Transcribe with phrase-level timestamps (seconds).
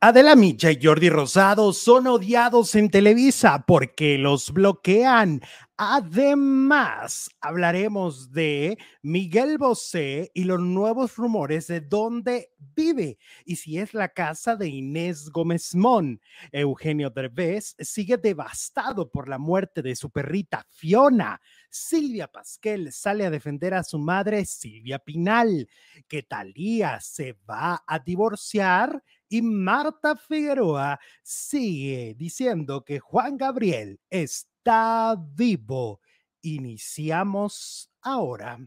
[0.00, 5.40] Adela Micha y Jordi Rosado son odiados en Televisa porque los bloquean.
[5.78, 13.92] Además, hablaremos de Miguel Bosé y los nuevos rumores de dónde vive y si es
[13.92, 16.20] la casa de Inés Gómez Mon.
[16.50, 21.40] Eugenio Derbez sigue devastado por la muerte de su perrita Fiona.
[21.68, 25.68] Silvia Pasquel sale a defender a su madre Silvia Pinal,
[26.08, 35.16] que Talía se va a divorciar y Marta Figueroa sigue diciendo que Juan Gabriel está
[35.18, 36.00] vivo.
[36.42, 38.58] Iniciamos ahora.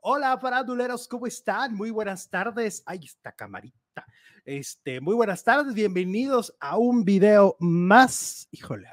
[0.00, 1.74] Hola, faraduleros, ¿cómo están?
[1.74, 2.82] Muy buenas tardes.
[2.86, 4.06] Ahí está camarita.
[4.44, 8.48] Este, muy buenas tardes, bienvenidos a un video más.
[8.50, 8.88] Híjole,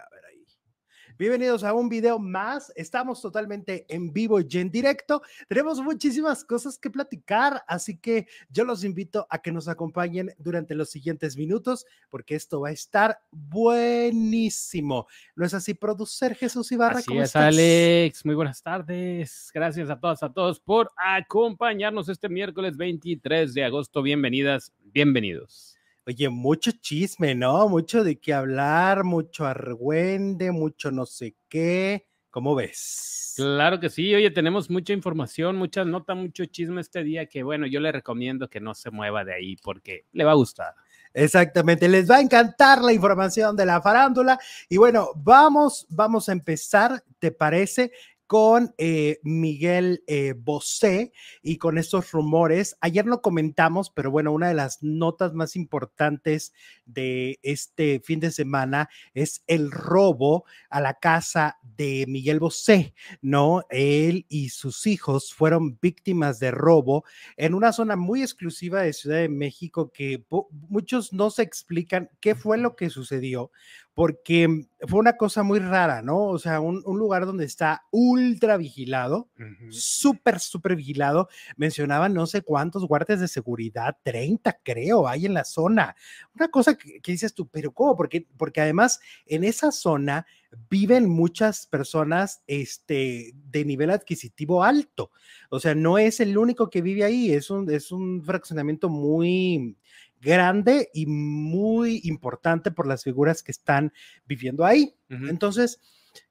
[1.18, 2.74] Bienvenidos a un video más.
[2.76, 5.22] Estamos totalmente en vivo y en directo.
[5.48, 10.76] Tenemos muchísimas cosas que platicar, así que yo los invito a que nos acompañen durante
[10.76, 15.08] los siguientes minutos porque esto va a estar buenísimo.
[15.38, 17.00] ¿No es así, producer Jesús Ibarra?
[17.00, 18.26] Así es, Alex.
[18.26, 19.52] Muy buenas tardes.
[19.54, 24.02] Gracias a todas, a todos por acompañarnos este miércoles 23 de agosto.
[24.02, 25.76] Bienvenidas, bienvenidos.
[26.08, 27.68] Oye, mucho chisme, ¿no?
[27.68, 32.06] Mucho de qué hablar, mucho argüende, mucho no sé qué.
[32.30, 33.34] ¿Cómo ves?
[33.36, 34.14] Claro que sí.
[34.14, 38.48] Oye, tenemos mucha información, mucha nota, mucho chisme este día que, bueno, yo le recomiendo
[38.50, 40.76] que no se mueva de ahí porque le va a gustar.
[41.12, 44.38] Exactamente, les va a encantar la información de la farándula.
[44.70, 47.92] Y bueno, vamos, vamos a empezar, ¿te parece?
[48.28, 52.76] Con eh, Miguel eh, Bosé y con estos rumores.
[52.82, 56.54] Ayer lo comentamos, pero bueno, una de las notas más importantes
[56.86, 63.64] de este fin de semana es el robo a la casa de Miguel Bosé, ¿no?
[63.70, 67.06] Él y sus hijos fueron víctimas de robo
[67.38, 72.36] en una zona muy exclusiva de Ciudad de México que muchos no se explican qué
[72.36, 73.52] fue lo que sucedió
[73.96, 76.26] porque fue una cosa muy rara, ¿no?
[76.26, 79.30] O sea, un, lugar donde está ultra vigilado,
[79.70, 81.30] súper, súper vigilado.
[81.56, 85.96] Mencionaban no sé cuántos guardias de seguridad, 30 creo, hay en la zona.
[86.36, 87.96] Una cosa que, dices tú, pero ¿cómo?
[87.96, 90.28] Porque, porque además en esa zona
[90.70, 95.12] viven muchas personas este, de nivel adquisitivo alto.
[95.50, 99.78] O sea, no es el único que vive ahí, es un, es un fraccionamiento muy
[100.26, 103.94] grande y muy importante por las figuras que están
[104.26, 104.96] viviendo ahí.
[105.08, 105.80] Entonces,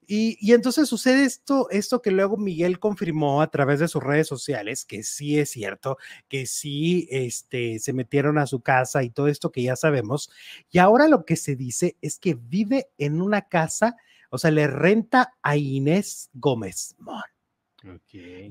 [0.07, 4.85] y, entonces sucede esto, esto que luego Miguel confirmó a través de sus redes sociales,
[4.85, 5.97] que sí es cierto,
[6.29, 10.31] que sí este, se metieron a su casa y todo esto que ya sabemos.
[10.71, 13.97] Y ahora lo que se dice es que vive en una casa,
[14.31, 16.97] o sea, le renta a Inés Gómez.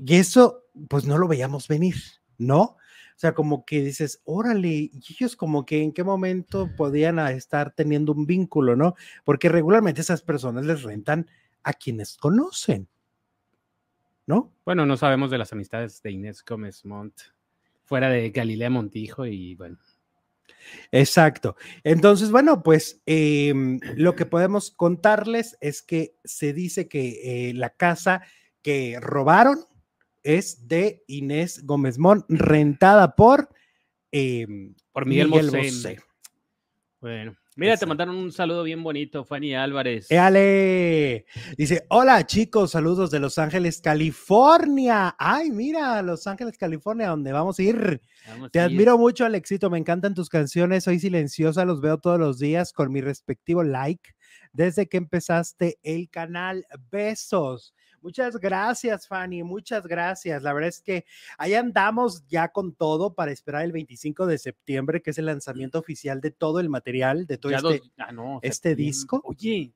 [0.04, 1.96] Y eso, pues no lo veíamos venir,
[2.38, 2.76] ¿no?
[3.16, 7.72] O sea, como que dices, órale, y ellos como que en qué momento podían estar
[7.72, 8.96] teniendo un vínculo, ¿no?
[9.24, 11.28] Porque regularmente esas personas les rentan
[11.62, 12.88] a quienes conocen,
[14.26, 14.52] ¿no?
[14.64, 17.20] Bueno, no sabemos de las amistades de Inés Gómez Montt,
[17.84, 19.78] fuera de Galilea Montijo y bueno.
[20.90, 21.56] Exacto.
[21.82, 27.70] Entonces, bueno, pues em, lo que podemos contarles es que se dice que eh, la
[27.70, 28.22] casa
[28.62, 29.58] que robaron
[30.24, 33.48] es de Inés Gómez Mon, rentada por,
[34.10, 36.00] em, por Miguel, Miguel
[37.00, 40.10] Bueno, mira, te mandaron un saludo bien bonito, Fanny Álvarez.
[40.10, 41.26] ¡Éale!
[41.56, 45.14] Dice, hola chicos, saludos de Los Ángeles, California.
[45.18, 48.00] Ay, mira, Los Ángeles, California, donde vamos a ir.
[48.50, 52.72] te admiro mucho, Alexito, me encantan tus canciones, soy silenciosa, los veo todos los días
[52.72, 54.14] con mi respectivo like
[54.54, 56.66] desde que empezaste el canal.
[56.90, 57.74] Besos.
[58.04, 60.42] Muchas gracias, Fanny, muchas gracias.
[60.42, 61.06] La verdad es que
[61.38, 65.78] ahí andamos ya con todo para esperar el 25 de septiembre, que es el lanzamiento
[65.78, 69.22] oficial de todo el material, de todo este, ah, este disco.
[69.24, 69.72] Oye,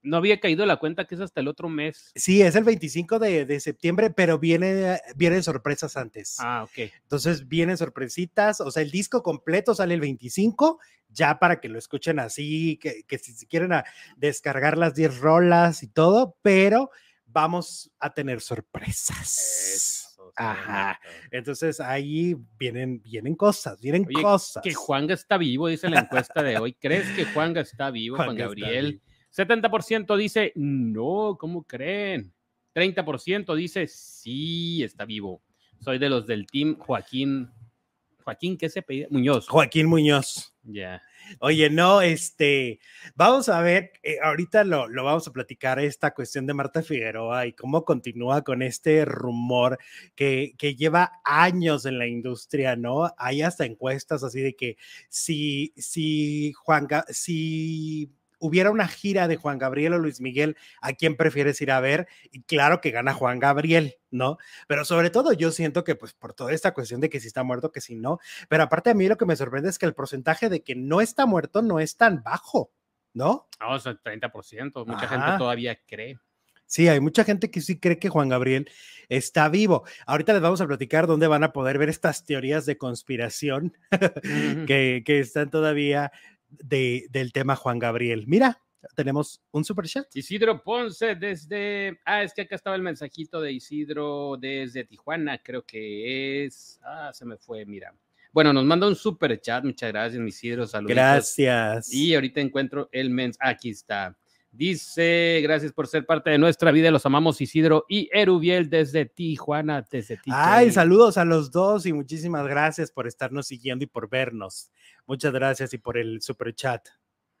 [0.00, 2.12] no había caído la cuenta que es hasta el otro mes.
[2.14, 6.36] Sí, es el 25 de, septiembre, pero viene, vienen sorpresas antes.
[6.38, 6.90] Ah, ok.
[7.02, 10.78] Entonces vienen sorpresitas, o sea, el disco completo sale el 25,
[11.10, 13.72] ya para que lo escuchen así, que, que si quieren
[14.16, 16.90] descargar las 10 rolas y todo, pero
[17.36, 20.16] vamos a tener sorpresas.
[20.36, 20.98] Ajá.
[21.30, 24.62] Entonces ahí vienen, vienen cosas, vienen cosas.
[24.62, 26.72] Que Juanga está vivo, dice la encuesta de hoy.
[26.72, 29.02] ¿Crees que Juanga está vivo, Juan, Gabriel?
[29.34, 32.32] 70% dice no, ¿cómo creen?
[32.74, 35.42] 30% dice sí, está vivo.
[35.80, 37.50] Soy de los del team Joaquín.
[38.24, 39.08] Joaquín, ¿qué se pide?
[39.10, 39.46] Muñoz.
[39.46, 40.54] Joaquín Muñoz.
[40.62, 41.02] Ya.
[41.40, 42.80] Oye, no, este,
[43.14, 47.46] vamos a ver, eh, ahorita lo, lo, vamos a platicar esta cuestión de Marta Figueroa
[47.46, 49.78] y cómo continúa con este rumor
[50.14, 53.12] que, que lleva años en la industria, ¿no?
[53.18, 54.76] Hay hasta encuestas así de que
[55.08, 61.16] si, si Juan, si hubiera una gira de Juan Gabriel o Luis Miguel, ¿a quién
[61.16, 62.08] prefieres ir a ver?
[62.30, 64.38] Y claro que gana Juan Gabriel, ¿no?
[64.68, 67.42] Pero sobre todo yo siento que pues por toda esta cuestión de que si está
[67.42, 68.18] muerto, que si no,
[68.48, 71.00] pero aparte a mí lo que me sorprende es que el porcentaje de que no
[71.00, 72.72] está muerto no es tan bajo,
[73.12, 73.48] ¿no?
[73.60, 76.18] No, o sea, 30%, mucha gente todavía cree.
[76.66, 78.68] Sí, hay mucha gente que sí cree que Juan Gabriel
[79.08, 79.84] está vivo.
[80.04, 83.76] Ahorita les vamos a platicar dónde van a poder ver estas teorías de conspiración
[84.66, 86.10] que, que, están todavía
[86.48, 88.24] de, del tema Juan Gabriel.
[88.26, 88.62] Mira,
[88.94, 90.06] tenemos un super chat.
[90.14, 91.98] Isidro Ponce desde.
[92.04, 96.80] Ah, es que acá estaba el mensajito de Isidro desde Tijuana, creo que es.
[96.84, 97.94] Ah, se me fue, mira.
[98.32, 99.64] Bueno, nos manda un super chat.
[99.64, 100.66] Muchas gracias, Isidro.
[100.66, 100.94] Saludos.
[100.94, 101.92] Gracias.
[101.92, 103.36] Y ahorita encuentro el mens.
[103.40, 104.16] Aquí está.
[104.56, 109.84] Dice, gracias por ser parte de nuestra vida, los amamos Isidro y Erubiel desde Tijuana,
[109.90, 110.54] desde Tijuana.
[110.54, 114.70] Ay, saludos a los dos y muchísimas gracias por estarnos siguiendo y por vernos.
[115.06, 116.88] Muchas gracias y por el super chat.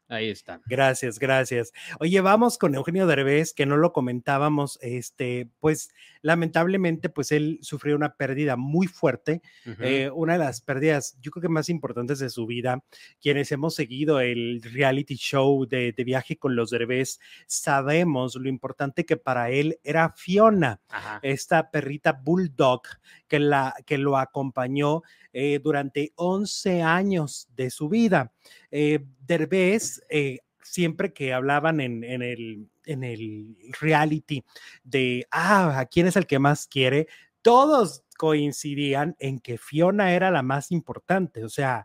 [0.08, 0.60] Ahí está.
[0.66, 1.72] Gracias, gracias.
[1.98, 5.90] Oye, vamos con Eugenio Derbez, que no lo comentábamos, este, pues
[6.22, 9.42] lamentablemente, pues él sufrió una pérdida muy fuerte,
[9.80, 12.84] eh, una de las pérdidas, yo creo que más importantes de su vida.
[13.20, 17.18] Quienes hemos seguido el reality show de, viaje con los Derbez,
[17.48, 20.80] sabemos lo importante que para él era Fiona,
[21.22, 22.82] esta perrita bulldog
[23.26, 28.32] que, la, que lo acompañó eh, durante 11 años de su vida.
[28.70, 34.44] Eh, Derbez, eh, siempre que hablaban en, el, en el reality
[34.82, 37.06] de, ah, ¿a quién es el que más quiere?
[37.42, 41.84] Todos coincidían en que Fiona era la más importante, o sea,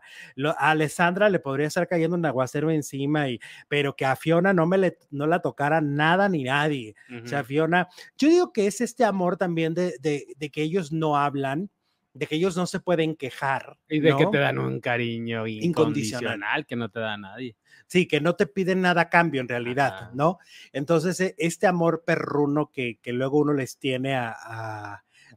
[0.58, 3.38] a Alessandra le podría estar cayendo un aguacero encima, y,
[3.68, 6.94] pero que a Fiona no, me le, no la tocara nada ni nadie.
[7.22, 11.16] O sea, Fiona, yo digo que es este amor también de, de que ellos no
[11.16, 11.70] hablan,
[12.14, 13.78] de que ellos no se pueden quejar.
[13.88, 17.56] Y de que te dan un cariño incondicional, que no te da nadie.
[17.86, 20.38] Sí, que no te piden nada a cambio en realidad, ¿no?
[20.72, 24.34] Entonces, e, este amor perruno que, que luego uno les tiene a,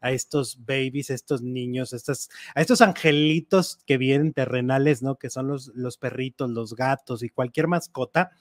[0.01, 5.15] a, estos babies, a estos niños, estos, a estos angelitos que vienen terrenales, ¿no?
[5.15, 8.31] Que son los, los perritos, los gatos y cualquier mascota.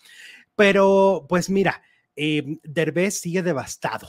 [0.56, 1.82] Pero, pues mira,
[2.16, 4.08] eh, Derbez sigue devastado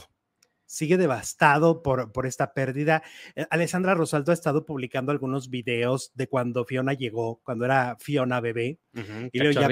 [0.66, 3.02] sigue devastado por, por esta pérdida.
[3.34, 8.40] Eh, Alessandra Rosaldo ha estado publicando algunos videos de cuando Fiona llegó, cuando era Fiona
[8.40, 8.78] bebé.
[9.32, 9.68] y ya,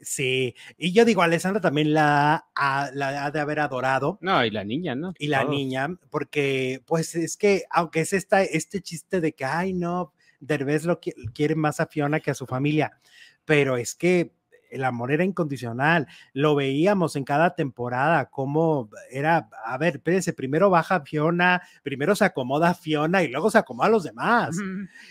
[0.00, 4.18] sí, y yo digo, Alessandra también la, ha, la ha de haber adorado.
[4.20, 5.14] No, y la niña, ¿no?
[5.18, 9.72] Y la niña, porque pues es que, aunque es esta, este chiste de que, ay,
[9.72, 12.98] no, Derbez lo quiere más a Fiona que a su familia,
[13.44, 14.32] pero es que
[14.76, 16.06] el amor era incondicional.
[16.32, 22.24] Lo veíamos en cada temporada, cómo era, a ver, espérense, primero baja Fiona, primero se
[22.24, 24.56] acomoda Fiona y luego se acomoda a los demás.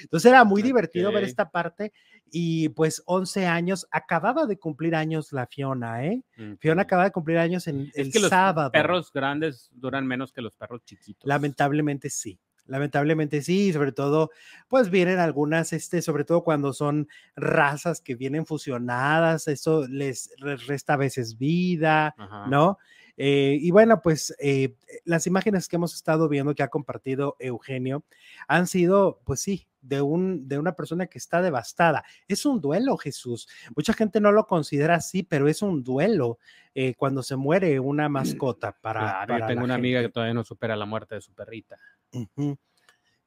[0.01, 1.91] Entonces era muy divertido ver esta parte
[2.31, 6.23] y pues 11 años, acababa de cumplir años la Fiona, ¿eh?
[6.59, 8.71] Fiona acaba de cumplir años en el sábado.
[8.73, 11.27] Los perros grandes duran menos que los perros chiquitos.
[11.27, 12.39] Lamentablemente sí.
[12.67, 14.31] Lamentablemente sí, sobre todo,
[14.67, 20.93] pues vienen algunas, este, sobre todo cuando son razas que vienen fusionadas, eso les, resta
[20.93, 22.15] a veces vida,
[22.49, 22.77] ¿no?
[23.17, 24.75] Eh, y bueno, pues eh,
[25.05, 28.03] las imágenes que hemos estado viendo que ha compartido Eugenio
[28.47, 32.03] han sido, pues sí, de, un, de una persona que está devastada.
[32.27, 33.47] Es un duelo, Jesús.
[33.75, 36.39] Mucha gente no lo considera así, pero es un duelo
[36.73, 39.25] eh, cuando se muere una mascota para...
[39.27, 41.77] yo tengo una amiga que todavía no supera la muerte de su perrita.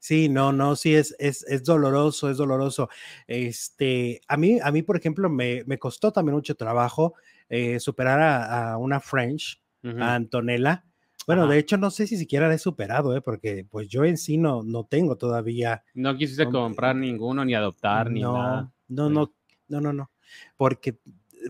[0.00, 2.88] Sí, no, no, sí, es, es, es, doloroso, es doloroso.
[3.26, 7.14] Este, a mí, a mí, por ejemplo, me, me costó también mucho trabajo
[7.48, 10.84] eh, superar a, una French, a Antonella.
[11.26, 13.20] Bueno, de hecho, no sé si siquiera la he superado, ¿eh?
[13.20, 15.82] porque pues yo en sí no, no tengo todavía.
[15.94, 18.70] No quisiste comprar ninguno, ni adoptar, ni nada.
[18.88, 19.32] No, no,
[19.68, 20.10] no, no, no,
[20.56, 21.00] porque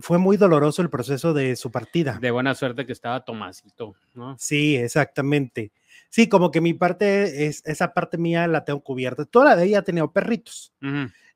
[0.00, 2.18] fue muy doloroso el proceso de su partida.
[2.20, 4.36] De buena suerte que estaba Tomasito, ¿no?
[4.38, 5.70] Sí, exactamente
[6.08, 9.24] sí, como que mi parte, es, esa parte mía la tengo cubierta.
[9.24, 10.72] Toda la de ella ha tenido perritos.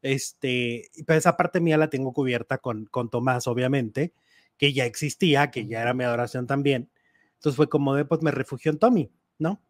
[0.02, 4.12] Este, pero esa parte mía la tengo cubierta con, con Tomás, obviamente,
[4.56, 6.90] que ya existía, que ya era mi adoración también.
[7.34, 9.62] Entonces fue como de, pues me refugio en Tommy, ¿no?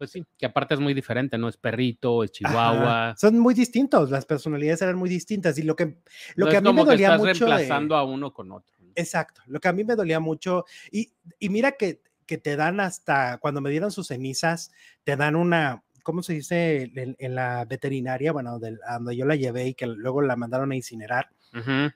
[0.00, 1.48] Pues sí, que aparte es muy diferente, ¿no?
[1.48, 3.14] Es perrito, es chihuahua.
[3.18, 5.98] Son muy distintos, las personalidades eran muy distintas y lo que,
[6.36, 7.46] lo que a mí me dolía mucho.
[7.46, 8.76] reemplazando a uno con otro.
[8.94, 12.00] Exacto, lo que a mí me dolía mucho y, y mira que
[12.30, 14.70] que te dan hasta, cuando me dieron sus cenizas,
[15.02, 16.88] te dan una, ¿cómo se dice?
[16.94, 21.30] En, la veterinaria, bueno, donde yo la llevé y que luego la mandaron a incinerar,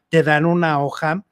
[0.08, 1.24] te dan una hoja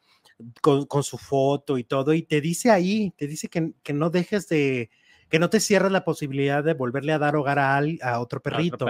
[0.60, 4.46] con, su foto y todo, y te dice ahí, te dice que, que no dejes
[4.46, 4.88] de,
[5.28, 8.86] que no te cierres la posibilidad de volverle a dar hogar a, a otro, perrito.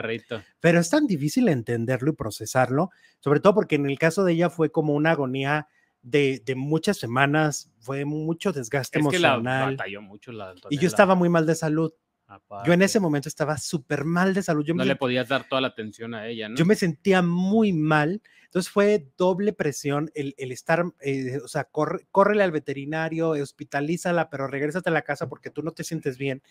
[0.60, 2.90] Pero es tan difícil entenderlo y procesarlo,
[3.20, 5.68] sobre todo porque en el caso de ella fue como una agonía
[6.02, 9.76] de, de muchas semanas, fue mucho desgaste es emocional.
[9.76, 11.92] Que la mucho la, y yo estaba muy mal de salud.
[12.64, 14.64] Yo en ese momento estaba súper mal de salud.
[14.64, 16.56] Yo no le podías dar toda la atención a ella, ¿no?
[16.56, 18.22] Yo me sentía muy mal.
[18.44, 24.28] Entonces fue doble presión el, el estar, eh, o sea, corre, córrele al veterinario, hospitalízala,
[24.28, 26.42] pero regrésate a la casa porque tú no te sientes bien.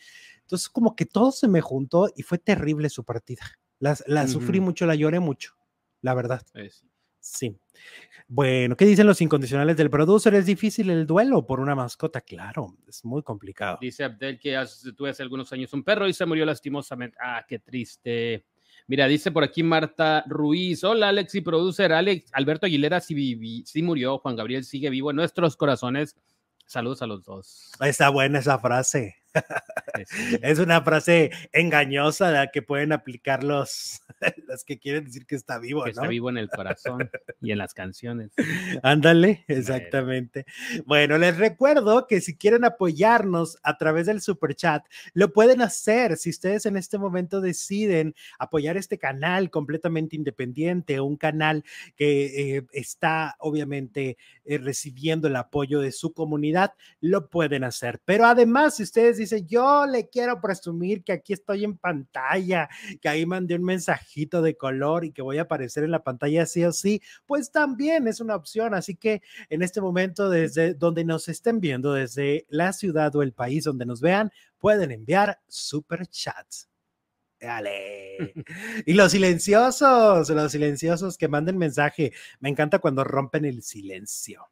[0.41, 3.43] Entonces como que todo se me juntó y fue terrible su partida.
[3.79, 5.55] La, la sufrí mucho, la lloré mucho,
[6.01, 6.45] la verdad.
[7.21, 7.55] Sí.
[8.27, 10.33] Bueno, ¿qué dicen los incondicionales del producer?
[10.33, 12.21] ¿Es difícil el duelo por una mascota?
[12.21, 13.77] Claro, es muy complicado.
[13.79, 14.57] Dice Abdel que
[14.95, 17.17] tuve hace algunos años un perro y se murió lastimosamente.
[17.21, 18.45] Ah, qué triste.
[18.87, 20.83] Mira, dice por aquí Marta Ruiz.
[20.83, 21.93] Hola, Alex y producer.
[21.93, 24.17] Alex, Alberto Aguilera sí, sí murió.
[24.19, 26.15] Juan Gabriel sigue vivo en nuestros corazones.
[26.65, 27.71] Saludos a los dos.
[27.81, 29.20] Está buena esa frase.
[30.41, 34.01] Es una frase engañosa la que pueden aplicar los,
[34.65, 35.85] que quieren decir que está vivo.
[35.85, 37.09] Está vivo en el corazón
[37.41, 38.31] y en las canciones.
[38.83, 40.45] Ándale, exactamente.
[40.85, 46.17] Bueno, les recuerdo que si quieren apoyarnos a través del super chat, lo pueden hacer.
[46.17, 51.63] Si ustedes en este momento deciden apoyar este canal completamente independiente, un canal
[51.95, 58.01] que eh, está obviamente eh, recibiendo el apoyo de su comunidad, lo pueden hacer.
[58.05, 62.69] Pero además, si ustedes dice, yo le quiero presumir que aquí estoy en pantalla,
[63.01, 66.45] que ahí mandé un mensajito de color y que voy a aparecer en la pantalla
[66.45, 68.73] sí o sí, pues también es una opción.
[68.73, 73.33] Así que en este momento, desde donde nos estén viendo, desde la ciudad o el
[73.33, 76.69] país donde nos vean, pueden enviar super chats.
[77.39, 78.33] Dale.
[78.85, 82.13] Y los silenciosos, los silenciosos que manden mensaje.
[82.39, 84.49] Me encanta cuando rompen el silencio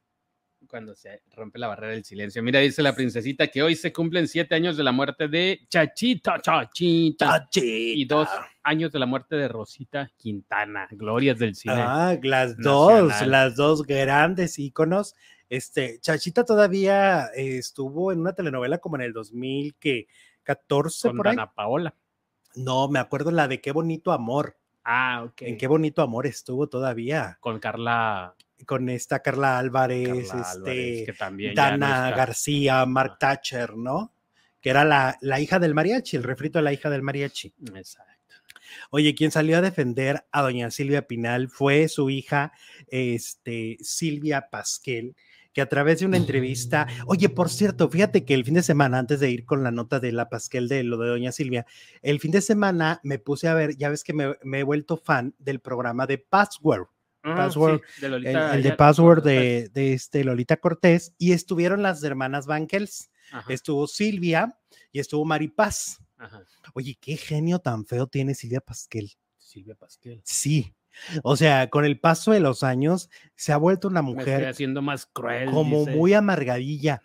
[0.69, 2.43] cuando se rompe la barrera del silencio.
[2.43, 6.39] Mira, dice la princesita que hoy se cumplen siete años de la muerte de Chachita,
[6.39, 7.49] Chachita.
[7.53, 8.29] Y dos
[8.63, 10.87] años de la muerte de Rosita Quintana.
[10.91, 11.75] Glorias del cine.
[11.77, 15.15] Ah, las dos, las dos grandes íconos.
[15.49, 21.51] Este, Chachita todavía eh, estuvo en una telenovela como en el 2014 Con por Ana
[21.51, 21.95] Paola.
[22.55, 24.57] No, me acuerdo la de Qué bonito amor.
[24.83, 25.41] Ah, ok.
[25.41, 27.37] En Qué bonito amor estuvo todavía.
[27.41, 28.35] Con Carla
[28.65, 31.13] con esta Carla Álvarez, este,
[31.55, 34.13] Dana García, Mark Thatcher, ¿no?
[34.61, 37.53] Que era la, la, hija del mariachi, el refrito de la hija del mariachi.
[37.75, 38.09] Exacto.
[38.91, 42.51] Oye, quien salió a defender a doña Silvia Pinal fue su hija,
[42.87, 45.15] este, Silvia Pasquel,
[45.53, 48.99] que a través de una entrevista, oye, por cierto, fíjate que el fin de semana,
[48.99, 51.65] antes de ir con la nota de la Pasquel de lo de doña Silvia,
[52.01, 54.97] el fin de semana me puse a ver, ya ves que me, me he vuelto
[54.97, 56.87] fan del programa de Password
[57.23, 63.11] Ah, password, el, de Password de, de, este Lolita Cortés, y estuvieron las hermanas Bankels,
[63.49, 64.57] estuvo Silvia
[64.91, 65.99] y estuvo Maripaz.
[66.73, 69.11] Oye, qué genio tan feo tiene Silvia Pasquel.
[69.37, 70.21] Silvia Pasquel.
[70.23, 70.73] Sí.
[71.23, 74.47] O sea, con el paso de los años se ha vuelto una mujer.
[74.47, 75.49] haciendo más cruel.
[75.51, 77.01] Como muy amargadilla.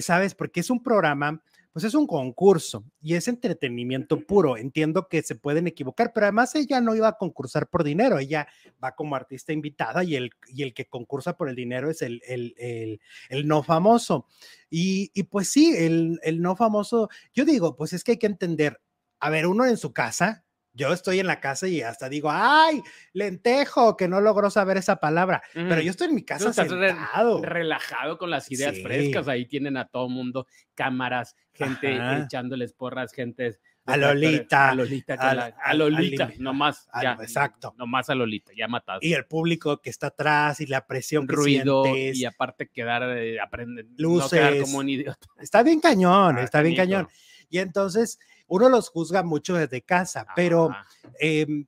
[0.00, 0.34] ¿Sabes?
[0.34, 1.42] Porque es un programa
[1.76, 4.56] pues es un concurso y es entretenimiento puro.
[4.56, 8.48] Entiendo que se pueden equivocar, pero además ella no iba a concursar por dinero, ella
[8.82, 12.22] va como artista invitada y el, y el que concursa por el dinero es el,
[12.26, 14.26] el, el, no famoso.
[14.70, 18.26] Y, y pues sí, el, el no famoso, yo digo, pues es que hay que
[18.26, 18.80] entender,
[19.20, 20.45] a ver, uno en su casa,
[20.76, 22.82] yo estoy en la casa y hasta digo, ay,
[23.14, 27.42] lentejo, que no logró saber esa palabra, pero yo estoy en mi casa sentado.
[27.42, 33.58] relajado con las ideas frescas, ahí tienen a todo mundo, cámaras, gente echándoles porras, gente...
[33.88, 34.70] A Lolita.
[34.70, 37.72] A Lolita, a, Lolita, no más, ya, exacto.
[37.86, 38.98] más a Lolita, ya matado.
[39.00, 43.86] Y el público que está atrás y la presión Ruido y aparte quedar, eh, aprender,
[43.96, 44.60] luces.
[44.62, 45.28] como un idiota.
[45.40, 47.08] Está bien cañón, ah, está bien cañón.
[47.48, 50.70] Y entonces uno los juzga mucho desde casa, pero,
[51.18, 51.66] em,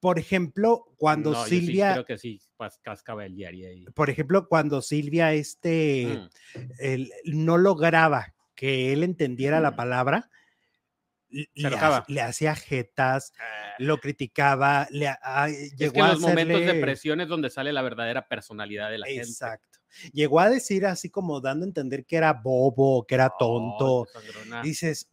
[0.00, 1.92] por ejemplo, cuando Silvia...
[1.92, 3.84] creo que sí, pues, cascaba el diario ahí.
[3.94, 7.06] Por ejemplo, cuando Silvia este, mm.
[7.26, 9.76] no lograba que él entendiera la mm.
[9.76, 10.30] palabra,
[12.08, 13.74] le, hacía jetas, ah.
[13.78, 15.08] lo criticaba, le,
[15.48, 19.06] es que en los momentos de presión es donde sale la verdadera personalidad de la
[19.06, 19.22] gente.
[19.22, 19.73] Exacto.
[20.12, 24.06] Llegó a decir así como dando a entender que era bobo, que era tonto.
[24.62, 25.08] Dices,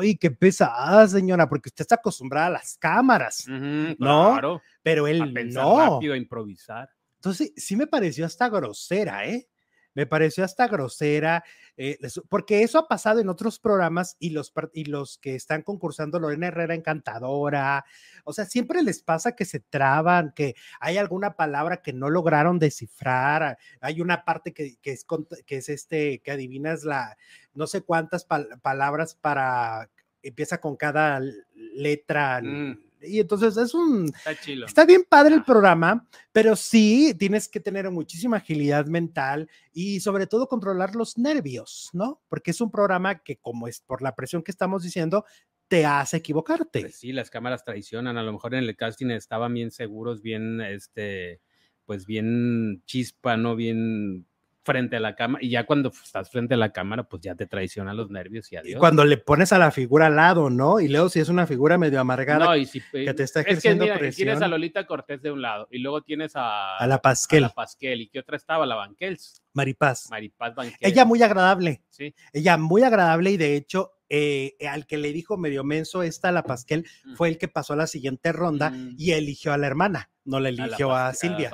[0.00, 1.48] ¡ay, qué pesada, señora!
[1.48, 4.60] Porque usted está acostumbrada a las cámaras, ¿no?
[4.82, 5.78] Pero él no.
[5.78, 6.90] rápido, a improvisar.
[7.16, 9.46] Entonces, sí me pareció hasta grosera, ¿eh?
[9.94, 11.44] Me pareció hasta grosera,
[11.76, 16.18] eh, porque eso ha pasado en otros programas y los, y los que están concursando,
[16.18, 17.84] Lorena Herrera encantadora,
[18.24, 22.58] o sea, siempre les pasa que se traban, que hay alguna palabra que no lograron
[22.58, 25.06] descifrar, hay una parte que, es,
[25.46, 27.16] que es este, que adivinas la,
[27.54, 29.90] no sé cuántas palabras para,
[30.22, 31.20] empieza con cada
[31.54, 32.40] letra.
[32.42, 34.06] Mm y entonces es un...
[34.06, 34.32] Está,
[34.66, 40.26] está bien padre el programa, pero sí tienes que tener muchísima agilidad mental y sobre
[40.26, 42.20] todo controlar los nervios, ¿no?
[42.28, 45.24] Porque es un programa que como es por la presión que estamos diciendo,
[45.68, 46.80] te hace equivocarte.
[46.80, 50.60] Pues sí, las cámaras traicionan, a lo mejor en el casting estaban bien seguros, bien,
[50.60, 51.40] este,
[51.84, 53.54] pues bien chispa, ¿no?
[53.54, 54.26] Bien
[54.62, 57.46] frente a la cámara y ya cuando estás frente a la cámara, pues ya te
[57.46, 58.78] traicionan los nervios y adiós.
[58.78, 60.80] cuando le pones a la figura al lado, ¿no?
[60.80, 63.92] Y luego si es una figura medio amargada y si, que te está ejerciendo es
[63.92, 67.00] que, mira, Tienes a Lolita Cortés de un lado y luego tienes a, a la
[67.00, 67.44] Pasquel.
[67.44, 68.02] A la Pasquel.
[68.02, 68.66] ¿Y qué otra estaba?
[68.66, 69.42] La Banquels.
[69.52, 70.08] Maripaz.
[70.10, 70.78] Maripaz Banquels.
[70.80, 71.82] Ella muy agradable.
[71.88, 72.14] Sí.
[72.32, 76.42] Ella muy agradable y de hecho eh, al que le dijo medio menso esta la
[76.42, 77.14] Pasquel mm.
[77.14, 78.96] fue el que pasó a la siguiente ronda mm.
[78.98, 81.52] y eligió a la hermana, no le eligió a, Silvia.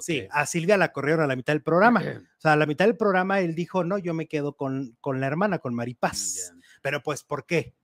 [0.00, 2.00] Sí, a Silvia la corrieron a la mitad del programa.
[2.00, 5.20] O sea, a la mitad del programa él dijo, no, yo me quedo con, con
[5.20, 6.52] la hermana, con Maripaz.
[6.80, 7.74] Pero pues, ¿por qué?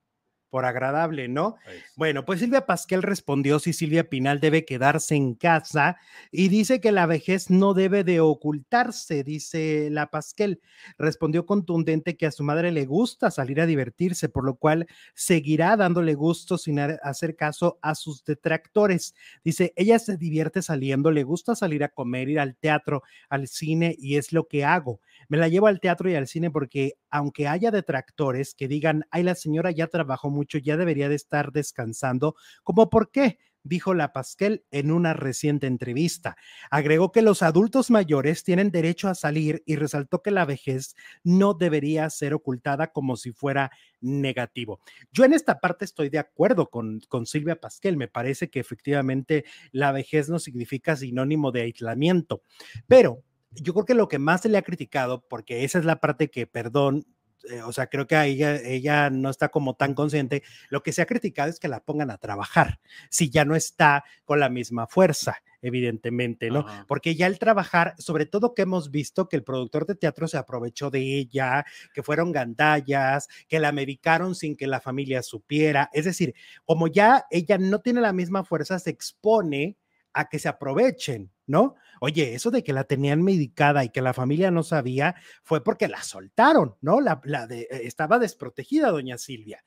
[0.53, 1.57] Por agradable, ¿no?
[1.97, 5.97] Bueno, pues Silvia Pasquel respondió si Silvia Pinal debe quedarse en casa
[6.31, 10.61] y dice que la vejez no debe de ocultarse, dice la Pasquel.
[10.99, 15.75] Respondió contundente que a su madre le gusta salir a divertirse, por lo cual seguirá
[15.79, 19.15] dándole gusto sin hacer caso a sus detractores.
[19.43, 23.97] Dice, ella se divierte saliendo, le gusta salir a comer, ir al teatro, al cine
[23.99, 25.01] y es lo que hago.
[25.33, 29.23] Me la llevo al teatro y al cine porque aunque haya detractores que digan, ay,
[29.23, 32.35] la señora ya trabajó mucho, ya debería de estar descansando,
[32.65, 33.39] ¿cómo por qué?
[33.63, 36.37] dijo la Pasquel en una reciente entrevista.
[36.71, 41.55] Agregó que los adultos mayores tienen derecho a salir y resaltó que la vejez no
[41.55, 43.71] debería ser ocultada como si fuera
[44.03, 44.81] negativo.
[45.13, 47.97] Yo en esta parte estoy de acuerdo con, con Silvia Pasquel.
[47.97, 52.43] Me parece que efectivamente la vejez no significa sinónimo de aislamiento,
[52.87, 53.23] pero
[53.55, 56.31] yo creo que lo que más se le ha criticado, porque esa es la parte
[56.31, 57.05] que, perdón,
[57.51, 61.03] eh, o sea, creo que ella, ella no está como tan consciente, lo que se
[61.03, 62.81] ha criticado es que la pongan a trabajar,
[63.11, 66.67] si ya no está con la misma fuerza, evidentemente, ¿no?
[66.87, 70.37] Porque ya el trabajar, sobre todo que hemos visto que el productor de teatro se
[70.37, 76.05] aprovechó de ella, que fueron gandallas, que la medicaron sin que la familia supiera, es
[76.05, 76.35] decir,
[76.65, 79.77] como ya ella no tiene la misma fuerza, se expone
[80.13, 81.77] a que se aprovechen, ¿no?
[82.01, 85.87] Oye, eso de que la tenían medicada y que la familia no sabía fue porque
[85.87, 87.01] la soltaron, ¿no?
[87.01, 89.63] La, de, eh, estaba desprotegida doña Silvia.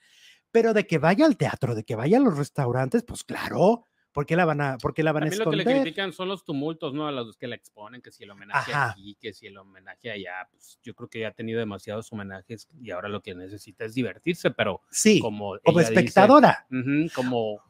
[0.52, 4.26] Pero de que vaya al teatro, de que vaya a los restaurantes, pues claro, ¿Por
[4.26, 5.58] qué la van a, por qué la van a, esconder?
[5.58, 7.06] lo que le critican son los tumultos, ¿no?
[7.06, 10.48] A los que la exponen, que si el homenaje aquí, que si el homenaje allá,
[10.50, 13.94] pues yo creo que ya ha tenido demasiados homenajes y ahora lo que necesita es
[13.94, 16.66] divertirse, pero sí, como, como espectadora.
[17.14, 17.62] como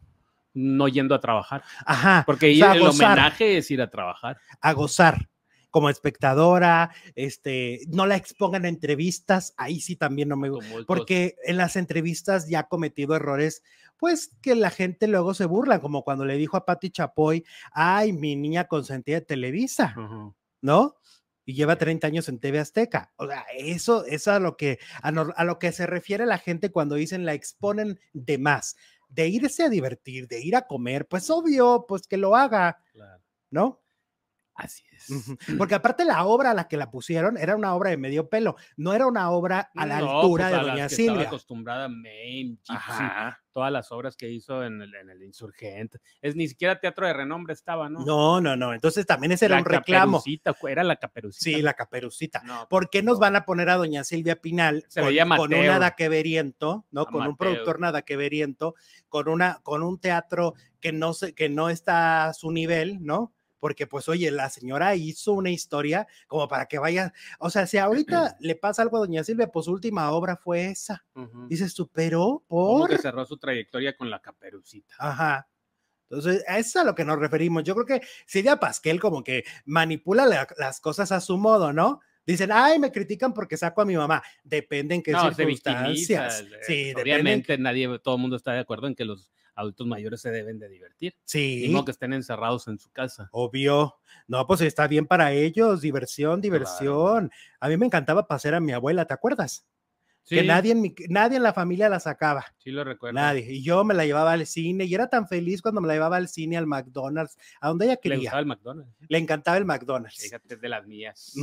[0.56, 1.64] no yendo a trabajar.
[1.86, 2.24] Ajá.
[2.26, 4.38] Porque el homenaje es ir a trabajar.
[4.60, 5.30] A gozar
[5.76, 11.36] como espectadora, este, no la expongan a entrevistas, ahí sí también no me gusta, porque
[11.44, 13.62] en las entrevistas ya ha cometido errores,
[13.98, 18.14] pues que la gente luego se burla, como cuando le dijo a Patti Chapoy, ay,
[18.14, 19.94] mi niña consentida de Televisa,
[20.62, 20.96] ¿no?
[21.44, 23.12] Y lleva 30 años en TV Azteca.
[23.18, 26.72] O sea, eso, es a lo que, a, a lo que se refiere la gente
[26.72, 28.78] cuando dicen la exponen de más
[29.16, 32.78] de irse a divertir, de ir a comer, pues obvio, pues que lo haga,
[33.50, 33.82] ¿no?
[34.56, 35.36] Así es.
[35.58, 38.56] Porque aparte la obra a la que la pusieron era una obra de medio pelo,
[38.78, 41.12] no era una obra a la altura pues, de Doña Silvia.
[41.12, 42.58] Estaba acostumbrada a Maine,
[43.52, 46.00] todas las obras que hizo en el, en el, Insurgente.
[46.22, 48.06] Es ni siquiera teatro de renombre estaba, ¿no?
[48.06, 48.74] No, no, no.
[48.74, 50.22] Entonces también ese era un reclamo.
[50.68, 51.44] era la caperucita.
[51.44, 52.68] Sí, la caperucita.
[52.70, 56.08] ¿Por qué nos van a poner a Doña Silvia Pinal con, con, un nada que
[56.08, 57.06] veriento, ¿no?
[57.06, 58.76] con un productor nada que veriento,
[59.10, 63.34] con una, con un teatro que no se, que no está a su nivel, ¿no?
[63.66, 67.78] Porque pues oye, la señora hizo una historia como para que vaya, o sea, si
[67.80, 71.04] ahorita le pasa algo a doña Silvia, pues su última obra fue esa.
[71.50, 72.88] Dices tú, pero por...
[72.88, 74.94] que cerró su trayectoria con la caperucita.
[75.00, 75.50] Aja.
[76.12, 77.64] Entonces, a eso es a lo que nos referimos.
[77.64, 82.02] Yo creo que Silvia Pasquel como que manipula las cosas a su modo, ¿no?
[82.24, 84.22] Dicen, ay, me critican porque saco a mi mamá.
[84.44, 86.46] Depende en qué circunstancias.
[86.62, 90.32] Sí, obviamente nadie, todo el mundo está de acuerdo en que los adultos mayores se
[90.32, 91.16] deben de divertir.
[91.24, 91.68] Sí.
[91.70, 93.30] no que estén encerrados en su casa.
[93.32, 93.96] Obvio.
[94.28, 97.32] No, pues está bien para ellos, diversión, diversión.
[97.60, 99.66] A mí me encantaba pasear a mi abuela, ¿te acuerdas?
[100.28, 102.46] Que nadie en, mi, nadie en la familia la sacaba.
[102.58, 103.14] Sí, lo recuerdo.
[103.14, 103.46] Nadie.
[103.52, 106.18] Y yo me la llevaba al cine y era tan feliz cuando me la llevaba
[106.18, 108.18] al cine, al McDonald's, a donde ella quería.
[108.18, 108.96] Le gustaba el McDonald's.
[109.08, 110.18] Le encantaba el McDonald's.
[110.18, 111.36] Fíjate, de las mías.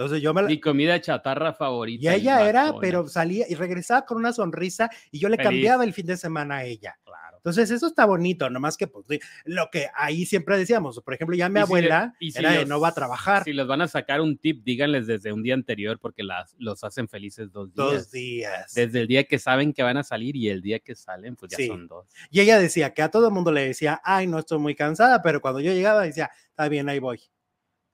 [0.00, 2.04] Entonces yo me Mi comida chatarra favorita.
[2.04, 5.92] Y ella era, pero salía y regresaba con una sonrisa y yo le cambiaba el
[5.92, 6.96] fin de semana a ella.
[7.04, 7.36] Claro.
[7.36, 9.04] Entonces eso está bonito, nomás que pues
[9.44, 13.44] lo que ahí siempre decíamos, por ejemplo, ya mi abuela era no va a trabajar.
[13.44, 16.82] Si les van a sacar un tip, díganles desde un día anterior porque las, los
[16.82, 17.92] hacen felices dos días.
[17.92, 18.74] Dos días.
[18.74, 21.52] Desde el día que saben que van a salir y el día que salen, pues
[21.52, 22.06] ya son dos.
[22.30, 25.20] Y ella decía que a todo el mundo le decía, ay, no estoy muy cansada,
[25.20, 27.20] pero cuando yo llegaba decía, está bien, ahí voy.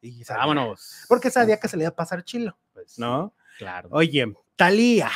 [0.07, 1.05] Y Vámonos.
[1.09, 3.35] Porque sabía que se le iba a pasar chilo, pues, ¿no?
[3.59, 3.89] Claro.
[3.93, 5.11] Oye, Talía.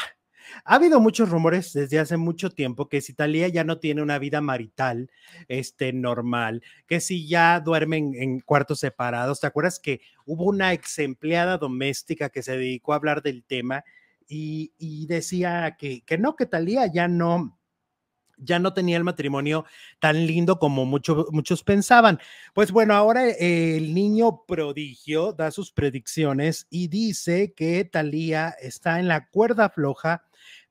[0.65, 4.19] Ha habido muchos rumores desde hace mucho tiempo que si Talía ya no tiene una
[4.19, 5.09] vida marital
[5.47, 9.41] este, normal, que si ya duermen en cuartos separados.
[9.41, 13.85] ¿Te acuerdas que hubo una ex empleada doméstica que se dedicó a hablar del tema
[14.27, 17.60] y, y decía que, que no, que Talía ya no,
[18.43, 19.65] ya no tenía el matrimonio
[19.99, 22.19] tan lindo como muchos pensaban.
[22.55, 29.09] Pues bueno, ahora el niño prodigio da sus predicciones y dice que Talía está en
[29.09, 30.25] la cuerda floja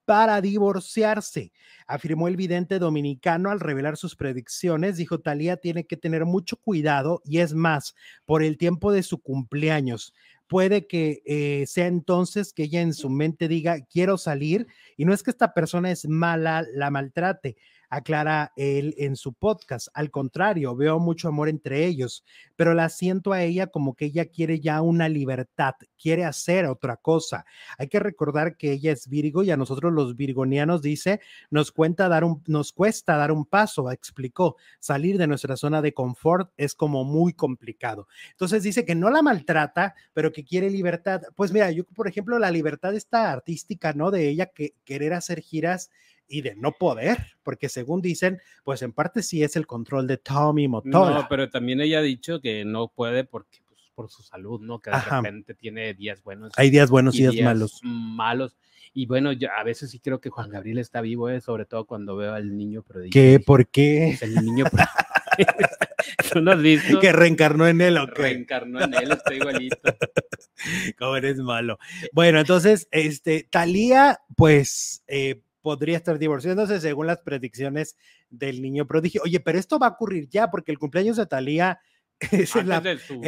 [0.05, 1.51] para divorciarse.
[1.85, 4.97] Afirmó el vidente dominicano al revelar sus predicciones.
[4.97, 7.93] Dijo, Talía tiene que tener mucho cuidado y es más,
[8.25, 10.13] por el tiempo de su cumpleaños
[10.49, 15.13] puede que eh, sea entonces que ella en su mente diga, quiero salir, y no
[15.13, 17.55] es que esta persona es mala, la maltrate,
[17.89, 19.87] aclara él en su podcast.
[19.93, 22.23] Al contrario, veo mucho amor entre ellos,
[22.55, 26.97] pero la siento a ella como que ella quiere ya una libertad, quiere hacer otra
[26.97, 27.45] cosa.
[27.77, 32.07] Hay que recordar que ella es Virgo y a nosotros los virgonianos dice, nos, cuenta
[32.07, 34.55] dar un, nos cuesta dar un paso, explicó.
[34.79, 38.07] Salir de nuestra zona de confort es como muy complicado.
[38.31, 41.21] Entonces dice que no la maltrata, pero que quiere libertad.
[41.35, 44.11] Pues mira, yo por ejemplo, la libertad esta artística, ¿no?
[44.11, 45.89] De ella que querer hacer giras
[46.29, 50.17] y de no poder, porque según dicen, pues en parte sí es el control de
[50.17, 51.21] Tommy Motola.
[51.21, 54.79] No, pero también ella ha dicho que no puede porque pues, por su salud, ¿no?
[54.79, 56.53] Que de repente tiene días buenos.
[56.55, 57.81] Hay días buenos y días, malos.
[57.83, 58.55] Malos.
[58.93, 61.41] Y bueno, yo a veces sí creo que Juan Gabriel está vivo, ¿eh?
[61.41, 63.11] sobre todo cuando veo al niño prodigio.
[63.11, 63.39] ¿Qué?
[63.39, 64.17] ¿Por qué?
[64.21, 64.65] el niño
[66.33, 66.99] ¿Tú no has visto?
[66.99, 69.77] Que reencarnó en él, ¿o Reencarnó en él, está igualito.
[70.97, 71.77] Cómo eres malo.
[72.11, 77.95] Bueno, entonces, este, Talía, pues, eh, podría estar divorciándose según las predicciones
[78.31, 79.21] del niño prodigio.
[79.23, 81.79] Oye, pero esto va a ocurrir ya porque el cumpleaños de Talía
[82.31, 82.55] es,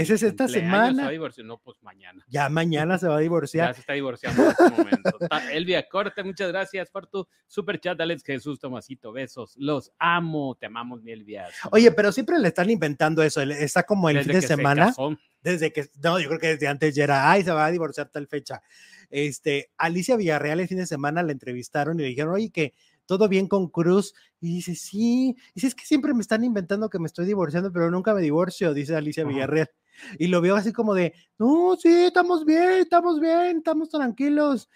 [0.09, 1.09] es esta semana.
[1.43, 2.25] No, pues mañana.
[2.27, 3.69] Ya mañana se va a divorciar.
[3.69, 5.17] Ya se está divorciando en este momento.
[5.51, 9.13] Elvia Corte, muchas gracias por tu super chat, Alex Jesús Tomasito.
[9.13, 9.55] Besos.
[9.57, 10.57] Los amo.
[10.59, 11.47] Te amamos, mi Elvia.
[11.71, 13.41] Oye, pero siempre le están inventando eso.
[13.41, 14.93] Está como el fin de semana.
[15.41, 18.09] Desde que, no, yo creo que desde antes ya era, ay, se va a divorciar
[18.09, 18.61] tal fecha.
[19.09, 22.73] Este, Alicia Villarreal el fin de semana la entrevistaron y le dijeron, oye, que
[23.05, 24.13] todo bien con Cruz.
[24.39, 25.35] Y dice, sí.
[25.37, 28.21] Y dice, es que siempre me están inventando que me estoy divorciando, pero nunca me
[28.21, 29.69] divorcio, dice Alicia Villarreal.
[30.17, 34.69] Y lo veo así como de, no, sí, estamos bien, estamos bien, estamos tranquilos.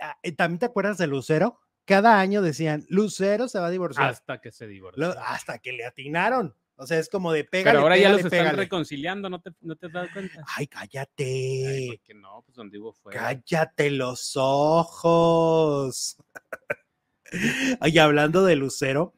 [0.00, 1.58] Ah, ¿También te acuerdas de Lucero?
[1.84, 4.08] Cada año decían, Lucero se va a divorciar.
[4.08, 5.18] Hasta que se divorció.
[5.18, 6.54] hasta que le atinaron.
[6.76, 7.70] O sea, es como de pega.
[7.70, 10.42] Pero ahora ya los están reconciliando, ¿no te, ¿no te das cuenta?
[10.56, 11.90] Ay, cállate.
[11.92, 13.12] Ay, que no, pues donde hubo fue.
[13.12, 16.16] Cállate los ojos.
[17.80, 19.14] Ay, hablando de Lucero,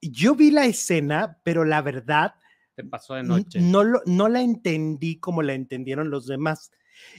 [0.00, 2.34] yo vi la escena, pero la verdad.
[2.74, 3.60] Te pasó de noche.
[3.60, 6.70] No, no la entendí como la entendieron los demás.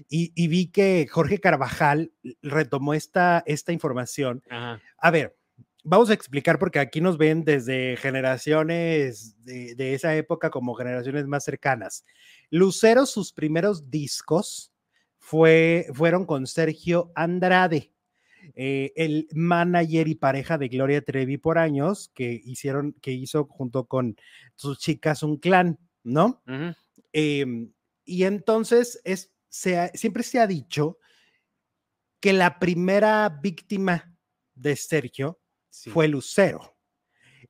[0.09, 4.43] Y, y vi que Jorge Carvajal retomó esta, esta información.
[4.49, 5.37] A ver,
[5.83, 11.43] vamos a explicar porque aquí nos ven desde generaciones de, esa época como generaciones más
[11.43, 12.05] cercanas.
[12.49, 14.71] Lucero, sus primeros discos
[15.17, 17.91] fue, fueron con Sergio Andrade,
[18.55, 23.85] eh, el manager y pareja de Gloria Trevi por años, que hicieron, que hizo junto
[23.85, 24.15] con
[24.55, 26.43] sus chicas un clan, ¿no?
[27.13, 27.71] Em,
[28.05, 30.99] y entonces es, siempre se ha dicho
[32.19, 34.15] que la primera víctima
[34.55, 36.77] de Sergio fue Lucero.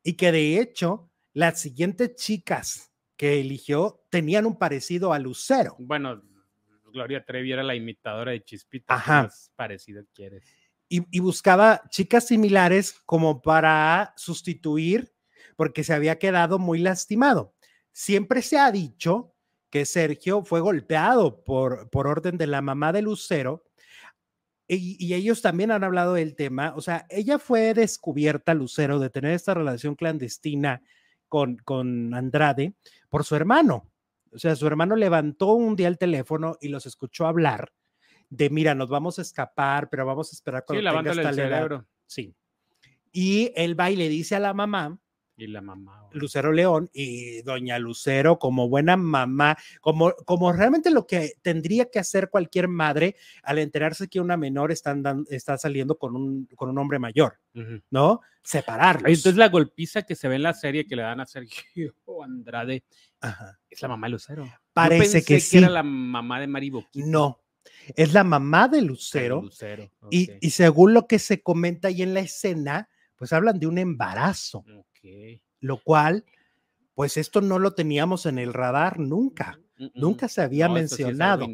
[0.03, 5.75] Y que de hecho, las siguientes chicas que eligió tenían un parecido a Lucero.
[5.79, 6.21] Bueno,
[6.91, 9.23] Gloria Trevi era la imitadora de Chispita, Ajá.
[9.23, 10.43] más parecido quieres.
[10.89, 15.13] Y, y, buscaba chicas similares como para sustituir,
[15.55, 17.53] porque se había quedado muy lastimado.
[17.91, 19.35] Siempre se ha dicho
[19.69, 23.69] que Sergio fue golpeado por, por orden de la mamá de Lucero
[24.71, 29.33] y, ellos también han hablado del tema, o sea, ella fue descubierta, Lucero, de tener
[29.33, 30.83] esta relación clandestina
[31.27, 32.75] con, con Andrade
[33.09, 33.91] por su hermano.
[34.31, 37.73] O sea, su hermano levantó un día el teléfono y los escuchó hablar
[38.29, 41.85] de, mira, nos vamos a escapar, pero vamos a esperar cuando sí, tengas el cerebro.
[42.05, 42.35] Sí.
[43.11, 44.99] Y él va y le dice a la mamá
[45.35, 46.07] Y la mamá.
[46.11, 51.99] Lucero León y doña Lucero como buena mamá, como, como realmente lo que tendría que
[51.99, 54.95] hacer cualquier madre al enterarse que una menor está,
[55.29, 57.39] está saliendo con un, con un hombre mayor,
[57.89, 58.21] ¿no?
[58.43, 59.09] Separarlos.
[59.09, 62.83] Entonces la golpiza que se ve en la serie que le dan a Sergio Andrade
[63.69, 64.49] es la mamá de Lucero.
[64.73, 65.57] Parece que, sí.
[65.57, 66.85] era la mamá de Maribo.
[66.93, 67.41] No,
[67.95, 69.41] es la mamá de Lucero.
[70.09, 73.77] y, y según lo que se comenta ahí en la escena, pues hablan de un
[73.77, 74.63] embarazo.
[75.59, 76.25] Lo cual,
[76.93, 79.59] pues esto no lo teníamos en el radar nunca.
[79.93, 81.47] Nunca se había mencionado.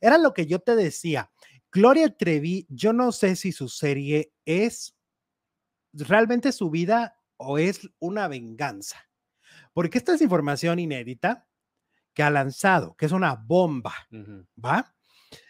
[0.00, 1.30] Era lo que yo te decía.
[1.70, 4.94] Gloria Trevi, yo no sé si su serie es
[5.92, 9.08] realmente su vida o es una venganza.
[9.72, 11.46] Porque esta es información inédita
[12.14, 13.94] que ha lanzado, que es una bomba,
[14.64, 14.94] ¿va?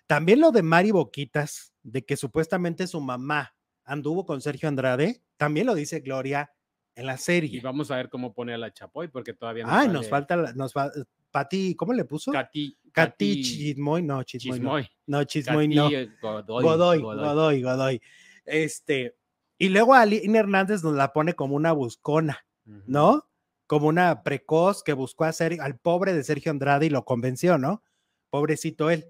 [0.08, 5.66] También lo de Mari Boquitas, de que supuestamente su mamá anduvo con Sergio Andrade, también
[5.66, 6.50] lo dice Gloria
[6.94, 7.50] en la serie.
[7.54, 9.70] Y vamos a ver cómo pone a la Chapoy, porque todavía no.
[9.70, 10.90] Ah, nos falta, nos va,
[11.30, 12.32] Pati, ¿cómo le puso?
[12.32, 12.76] Cati.
[12.90, 14.88] Cati Chismoy, no, Chismoy.
[15.06, 15.90] No, Chismoy no.
[16.22, 18.00] Godoy, Godoy, Godoy,
[18.46, 19.14] Este,
[19.58, 23.28] y luego Aline Hernández nos la pone como una buscona, ¿no?
[23.66, 27.82] Como una precoz que buscó hacer al pobre de Sergio Andrade y lo convenció, ¿no?
[28.30, 29.04] Pobrecito él.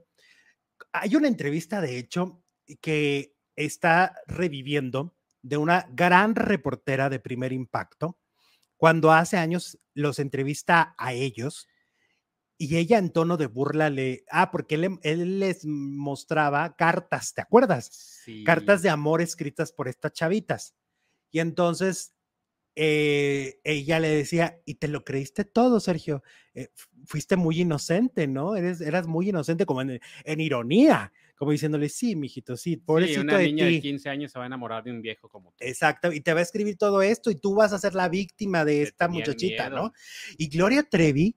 [1.01, 2.43] Hay una entrevista, de hecho,
[2.81, 8.19] que está reviviendo de una gran reportera de primer impacto,
[8.77, 11.69] cuando hace años los entrevista a ellos
[12.57, 18.23] y ella en tono de burla le, ah, porque él, les mostraba cartas, ¿te acuerdas?
[18.45, 20.75] Cartas de amor escritas por estas chavitas.
[21.31, 22.15] Y entonces
[22.81, 26.23] eh, ella le decía, y te lo creíste todo, Sergio,
[26.55, 26.69] eh,
[27.07, 28.55] fuiste muy inocente, ¿no?
[28.55, 33.27] Eres, eras muy inocente, como en, en ironía como diciéndole, sí, mijito, sí, pobrecito sí,
[33.27, 35.59] una niña de, 15 años se va a enamorar de un viejo como tú.
[35.61, 38.65] Exacto, y te va a escribir todo esto y tú vas a ser la víctima
[38.65, 39.93] de esta muchachita, ¿no?
[40.37, 41.37] Y Gloria Trevi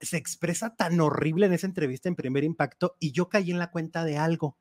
[0.00, 3.70] se expresa tan horrible en esa entrevista en primer impacto y yo caí en la
[3.70, 4.56] cuenta de algo.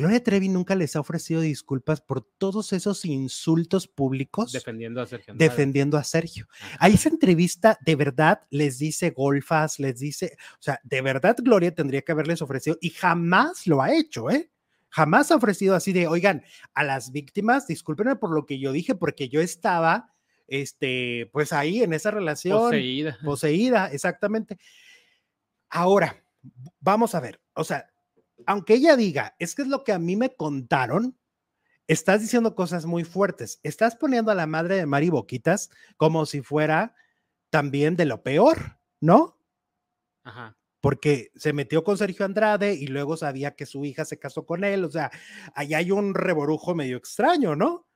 [0.00, 4.50] Gloria Trevi nunca les ha ofrecido disculpas por todos esos insultos públicos.
[4.50, 5.34] Defendiendo a Sergio.
[5.34, 6.48] Defendiendo a Sergio.
[6.78, 11.74] A esa entrevista, de verdad, les dice golfas, les dice, o sea, de verdad Gloria
[11.74, 14.50] tendría que haberles ofrecido y jamás lo ha hecho, ¿eh?
[14.88, 18.94] Jamás ha ofrecido así de, oigan, a las víctimas, discúlpenme por lo que yo dije,
[18.94, 20.14] porque yo estaba,
[20.48, 22.58] este, pues ahí en esa relación.
[22.58, 23.18] Poseída.
[23.22, 24.58] Poseída, exactamente.
[25.68, 26.24] Ahora,
[26.80, 27.90] vamos a ver, o sea,
[28.46, 31.16] aunque ella diga, es que es lo que a mí me contaron,
[31.86, 33.60] estás diciendo cosas muy fuertes.
[33.62, 36.94] Estás poniendo a la madre de Mari Boquitas como si fuera
[37.50, 39.38] también de lo peor, ¿no?
[40.22, 40.56] Ajá.
[40.80, 44.64] Porque se metió con Sergio Andrade y luego sabía que su hija se casó con
[44.64, 44.84] él.
[44.84, 45.10] O sea,
[45.54, 47.86] ahí hay un reborujo medio extraño, ¿no?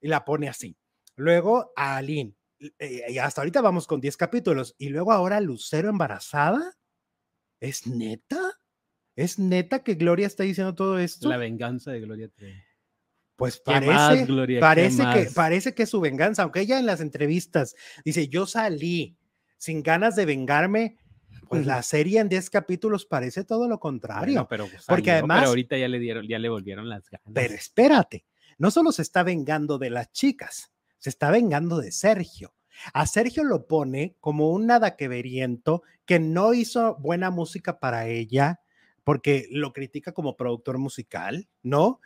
[0.00, 0.76] Y la pone así.
[1.16, 2.34] Luego a Aline.
[2.78, 4.74] Eh, y hasta ahorita vamos con 10 capítulos.
[4.78, 6.76] Y luego ahora Lucero embarazada.
[7.60, 8.58] ¿Es neta?
[9.16, 11.28] ¿Es neta que Gloria está diciendo todo esto?
[11.28, 12.30] La venganza de Gloria
[13.36, 14.26] Pues parece,
[14.60, 19.16] parece, que, parece que es su venganza, aunque ella en las entrevistas dice, yo salí
[19.56, 20.98] sin ganas de vengarme,
[21.48, 24.46] pues la serie en 10 capítulos parece todo lo contrario.
[24.48, 25.40] pero, pues, porque además...
[25.40, 27.30] Pero ahorita ya le, dieron, ya le volvieron las ganas.
[27.32, 28.24] Pero espérate,
[28.58, 32.54] no solo se está vengando de las chicas, se está vengando de Sergio.
[32.92, 38.08] A Sergio lo pone como un nada que veriento que no hizo buena música para
[38.08, 38.60] ella,
[39.04, 42.00] porque lo critica como productor musical, ¿no?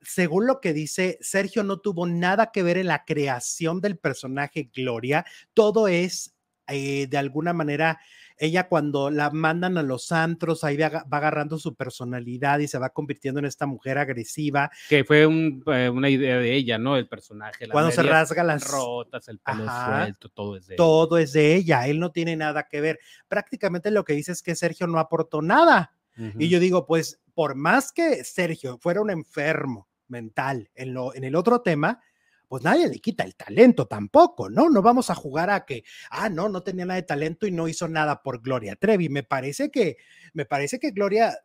[0.00, 4.70] Según lo que dice, Sergio no tuvo nada que ver en la creación del personaje
[4.72, 6.36] Gloria, todo es
[6.68, 8.00] eh, de alguna manera,
[8.38, 12.90] ella cuando la mandan a los antros, ahí va, agarrando su personalidad y se va
[12.90, 14.70] convirtiendo en esta mujer agresiva.
[14.88, 16.96] Que fue eh, una idea de ella, ¿no?
[16.96, 17.68] El personaje.
[17.68, 21.86] cuando se rasga las rotas, el pelo suelto, todo es de Todo es de ella,
[21.86, 22.98] él no tiene nada que ver.
[23.28, 27.54] Prácticamente lo que dice es que Sergio no aportó nada y yo digo, pues por
[27.54, 32.00] más que Sergio fuera un enfermo mental en, lo, en el otro tema,
[32.48, 34.70] pues nadie le quita el talento tampoco, ¿no?
[34.70, 37.68] No vamos a jugar a que, ah, no, no tenía nada de talento y no
[37.68, 39.08] hizo nada por Gloria Trevi.
[39.08, 39.96] Me parece que,
[40.32, 41.36] me parece que Gloria,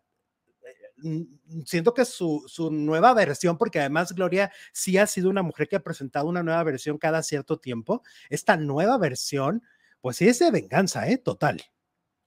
[1.04, 1.26] eh,
[1.66, 5.76] siento que su, su nueva versión, porque además Gloria sí ha sido una mujer que
[5.76, 9.64] ha presentado una nueva versión cada cierto tiempo, esta nueva versión,
[10.02, 11.18] pues sí es de venganza, ¿eh?
[11.18, 11.62] Total,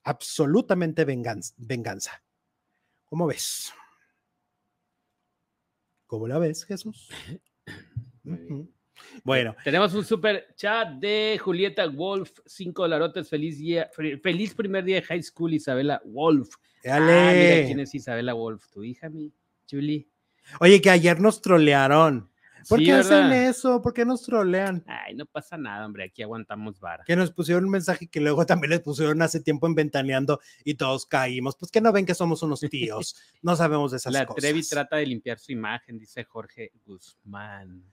[0.03, 1.53] absolutamente venganza.
[1.57, 2.23] venganza.
[3.15, 3.73] ¿Cómo ves?
[6.05, 7.09] ¿Cómo la ves, Jesús?
[9.23, 9.55] Bueno.
[9.63, 15.01] Tenemos un super chat de Julieta Wolf, cinco dolarotes, feliz día, feliz primer día de
[15.03, 16.55] high school, Isabela Wolf.
[16.83, 17.13] Dale.
[17.13, 19.31] Ah, mira quién es Isabela Wolf, tu hija, mi
[19.69, 20.09] Julie.
[20.59, 22.29] Oye, que ayer nos trolearon.
[22.67, 23.81] ¿Por Sí, qué hacen eso?
[23.81, 24.83] ¿Por qué nos trolean?
[24.87, 27.03] Ay, no pasa nada, hombre, aquí aguantamos vara.
[27.05, 30.75] Que nos pusieron un mensaje que luego también les pusieron hace tiempo en Ventaneando y
[30.75, 31.55] todos caímos.
[31.57, 33.15] Pues que no ven que somos unos tíos.
[33.41, 34.41] No sabemos de esas La cosas.
[34.41, 37.83] Trevi trata de limpiar su imagen, dice Jorge Guzmán.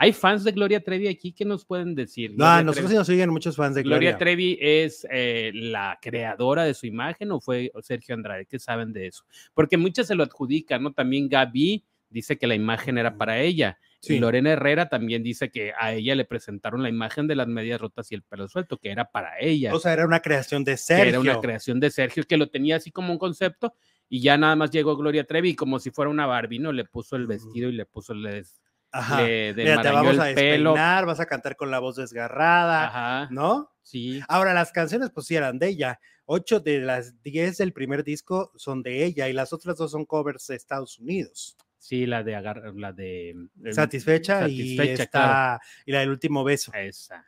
[0.00, 2.32] Hay fans de Gloria Trevi aquí que nos pueden decir.
[2.36, 4.18] No, nosotros sí nos siguen muchos fans de Gloria Gloria.
[4.18, 8.46] Trevi es eh, la creadora de su imagen o fue Sergio Andrade?
[8.46, 9.24] ¿Qué saben de eso?
[9.54, 10.92] Porque muchas se lo adjudican, ¿no?
[10.92, 13.76] También Gaby dice que la imagen era para ella.
[14.00, 14.18] Sí.
[14.20, 18.10] Lorena Herrera también dice que a ella le presentaron la imagen de las medias rotas
[18.12, 19.74] y el pelo suelto, que era para ella.
[19.74, 21.08] O sea, era una creación de que Sergio.
[21.08, 23.74] era una creación de Sergio que lo tenía así como un concepto
[24.08, 26.70] y ya nada más llegó Gloria Trevi como si fuera una Barbie, ¿no?
[26.72, 28.44] Le puso el vestido y le puso, le,
[28.92, 29.20] Ajá.
[29.22, 30.70] le Mira, te vamos a el pelo.
[30.70, 33.70] despeinar, vas a cantar con la voz desgarrada, Ajá, ¿no?
[33.82, 34.20] sí.
[34.28, 36.00] Ahora, las canciones pues sí eran de ella.
[36.24, 40.04] Ocho de las diez del primer disco son de ella y las otras dos son
[40.04, 41.56] covers de Estados Unidos.
[41.78, 46.42] Sí, la de agar- la de eh, Satisfecha, y esta claro, y la del último
[46.44, 46.72] beso.
[46.74, 47.24] esa.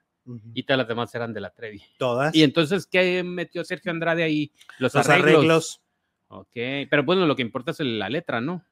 [0.54, 1.82] Y todas las demás eran de la Trevi.
[1.98, 2.34] Todas.
[2.34, 4.52] Y entonces, ¿qué metió Sergio Andrade ahí?
[4.78, 5.34] Los, los arreglos.
[5.38, 5.82] arreglos.
[6.28, 6.52] Ok,
[6.90, 8.64] pero bueno, lo que importa es la letra, ¿no?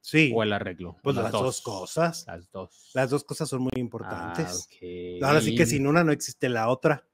[0.00, 0.32] Sí.
[0.34, 0.96] O el arreglo.
[1.02, 2.24] Pues las dos cosas.
[2.26, 2.90] Las dos.
[2.94, 4.68] Las dos cosas son muy Ah, importantes.
[4.72, 5.22] ok.
[5.22, 7.04] Ahora sí que sin una no existe la otra.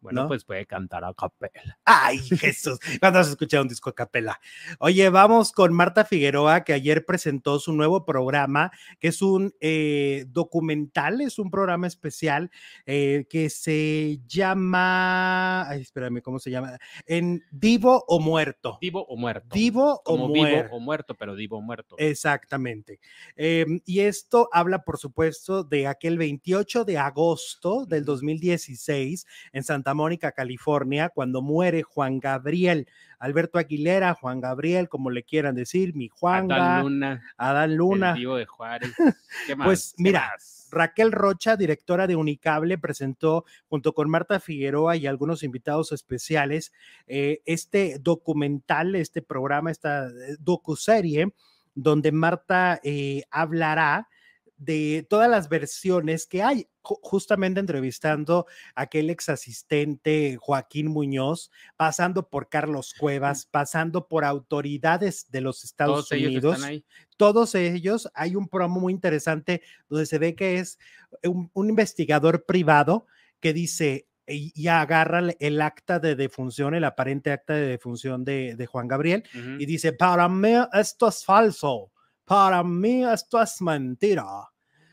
[0.00, 0.28] Bueno, ¿no?
[0.28, 1.78] pues puede cantar a capela.
[1.84, 4.40] Ay, Jesús, cuando has escuchado un disco a capela.
[4.78, 10.24] Oye, vamos con Marta Figueroa, que ayer presentó su nuevo programa, que es un eh,
[10.28, 12.50] documental, es un programa especial
[12.86, 16.78] eh, que se llama, ay, espérame, ¿cómo se llama?
[17.06, 18.78] En Vivo o Muerto.
[18.80, 19.48] Vivo o muerto.
[19.52, 20.76] Vivo o Como vivo muerto.
[20.76, 21.96] o muerto, pero vivo o muerto.
[21.98, 23.00] Exactamente.
[23.34, 29.87] Em, y esto habla, por supuesto, de aquel 28 de agosto del 2016 en Santa
[29.94, 36.08] Mónica, California, cuando muere Juan Gabriel, Alberto Aguilera, Juan Gabriel, como le quieran decir, mi
[36.08, 38.12] Juan Adán Luna, Adán el Luna.
[38.14, 38.92] vivo de Juárez.
[39.46, 39.66] ¿Qué más?
[39.66, 40.68] Pues, ¿Qué mira, más?
[40.70, 46.72] Raquel Rocha, directora de Unicable, presentó junto con Marta Figueroa y algunos invitados especiales
[47.06, 51.32] eh, este documental, este programa, esta eh, docuserie,
[51.74, 54.08] donde Marta eh, hablará
[54.58, 61.50] de todas las versiones que hay, ju- justamente entrevistando a aquel ex asistente Joaquín Muñoz,
[61.76, 66.84] pasando por Carlos Cuevas, pasando por autoridades de los Estados Todos ellos Unidos están ahí.
[67.16, 70.78] todos ellos, hay un promo muy interesante donde se ve que es
[71.22, 73.06] un, un investigador privado
[73.40, 78.66] que dice y, agarra el- acta de defunción, el aparente acta de defunción de, de
[78.66, 79.22] Juan Gabriel
[79.58, 81.92] y dice, para mí esto es falso,
[82.28, 84.24] para mí esto es mentira.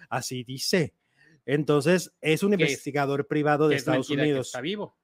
[0.09, 0.93] Así dice.
[1.45, 4.97] Entonces, es un es- investigador privado de Estados mentira que Unidos está vivo.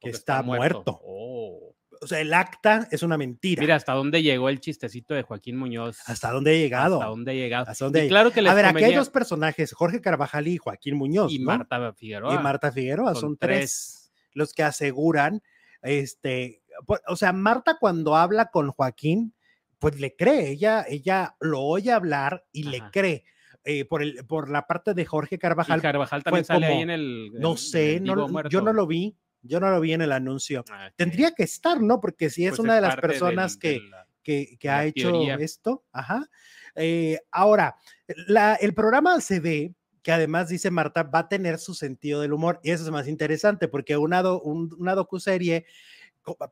[0.00, 1.00] que está muerto.
[1.02, 1.74] Oh.
[2.00, 3.60] O sea, el acta es una mentira.
[3.60, 5.98] Mira, hasta dónde llegó el chistecito de Joaquín Muñoz.
[6.06, 6.96] ¿Hasta dónde ha llegado?
[6.96, 7.70] Hasta dónde ha llegado.
[7.70, 10.96] ¿Hasta dónde Y claro que les A ver, convenía- dos personajes, Jorge Carvajal y Joaquín
[10.96, 11.32] Muñoz.
[11.32, 11.46] y ¿no?
[11.46, 12.34] Marta Figueroa.
[12.34, 14.12] y Marta Figueroa, son, tres.
[14.32, 15.42] los que aseguran,
[15.82, 16.62] este,
[17.08, 19.33] o sea, Marta cuando habla con Joaquín,
[19.90, 23.24] pues le cree, ella, ella lo oye hablar y le cree.
[23.64, 26.90] eh, por, el, por la parte de Jorge Y Carvajal, Carvajal también sale ahí en
[26.90, 27.30] el.
[27.34, 30.64] no sé, no, yo no lo vi, yo no lo vi en el anuncio.
[30.70, 30.90] Ah.
[30.96, 32.00] Tendría que estar, ¿no?
[32.00, 33.80] Porque si es Pues una de las del- personas que,
[34.22, 35.36] que, ha hecho teoría.
[35.36, 35.84] esto.
[35.92, 36.28] Ajá.
[36.74, 37.76] Eh, ahora,
[38.26, 42.34] la- el programa se ve que además, dice Marta, va a tener su sentido del
[42.34, 42.60] humor.
[42.62, 45.64] Y eso es más interesante porque una, do- un- una docuserie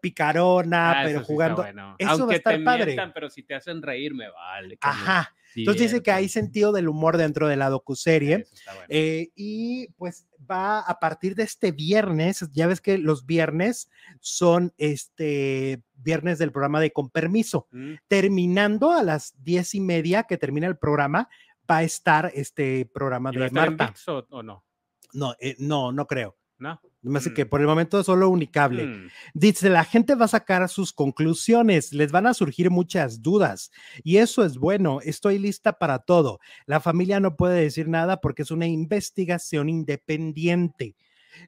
[0.01, 1.63] picarona, Ah, pero sí jugando.
[1.63, 1.97] bueno.
[1.99, 2.85] eso va a estar te padre.
[2.87, 4.69] mientan, pero si te hacen reír, me vale.
[4.69, 5.35] me Ajá.
[5.55, 8.47] Entonces dice que hay sentido del humor dentro de la docuserie.
[8.65, 8.81] Bueno.
[8.89, 14.73] Eh, y pues va a partir de este viernes, ya ves que los viernes son
[14.79, 17.69] este viernes del programa de Con Permiso.
[17.71, 21.29] Mm, Terminando a las diez y media que termina el programa,
[21.71, 23.93] va a estar este programa ¿y va a de Marta.
[24.07, 24.65] O, o no?
[25.13, 26.37] No, eh, no, no creo.
[26.59, 26.81] ¿No?
[27.03, 27.35] Me hace Mm.
[27.35, 28.87] que por el momento solo unicable.
[28.87, 33.71] Mm, Dice, la gente va a sacar sus conclusiones, les van a surgir muchas dudas
[34.05, 36.39] y eso es bueno, estoy lista para todo.
[36.67, 40.95] La familia no puede decir nada porque es una investigación independiente.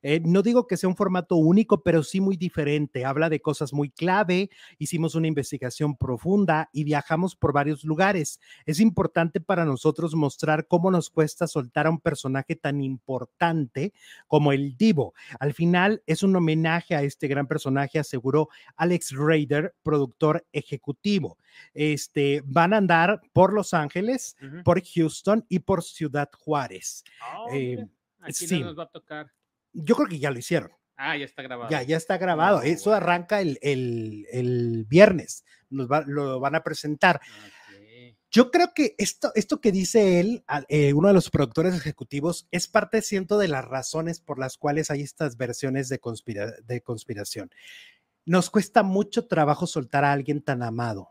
[0.02, 3.04] Eh, no digo que sea un formato único, pero sí muy diferente.
[3.04, 8.40] Habla de cosas muy clave, hicimos una investigación profunda y viajamos por varios lugares.
[8.66, 13.92] Es importante para nosotros mostrar cómo nos cuesta soltar a un personaje tan importante
[14.26, 15.14] como el Divo.
[15.38, 21.38] Al final es un homenaje a este gran personaje, aseguró Alex Raider, productor ejecutivo.
[21.72, 27.04] Este, van a andar por Los Ángeles, por Houston y por Ciudad Juárez.
[27.20, 27.88] Ah, eh, mira,
[28.20, 28.60] aquí sí.
[28.60, 29.30] no nos va a tocar.
[29.74, 30.70] Yo creo que ya lo hicieron.
[30.96, 31.70] Ah, ya está grabado.
[31.70, 32.58] Ya, ya está grabado.
[32.58, 33.04] No, Eso bueno.
[33.04, 35.44] arranca el, el- el viernes.
[35.68, 37.16] Nos va- lo van a presentar.
[37.16, 37.50] Ok.
[38.30, 42.66] Yo creo que esto, esto que dice él, eh, uno de los productores ejecutivos, es
[42.66, 46.00] parte, siento, de las razones por las cuales hay estas versiones de,
[46.64, 47.50] de conspiración.
[48.24, 51.10] Nos cuesta mucho trabajo soltar a alguien tan amado,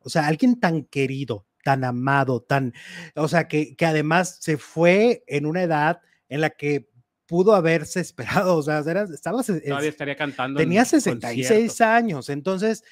[0.00, 2.74] o sea, alguien tan querido, tan amado, tan,
[3.14, 6.89] o sea, que, que además se fue en una edad en la que
[7.30, 10.58] pudo haberse esperado, o sea, estaba, todavía estaría cantando.
[10.58, 12.82] Tenía 66 años, entonces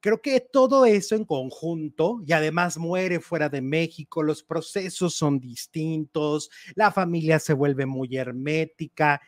[0.00, 5.38] creo que todo eso en conjunto, y además muere fuera de México, los procesos son
[5.38, 9.20] distintos, la familia se vuelve muy hermética,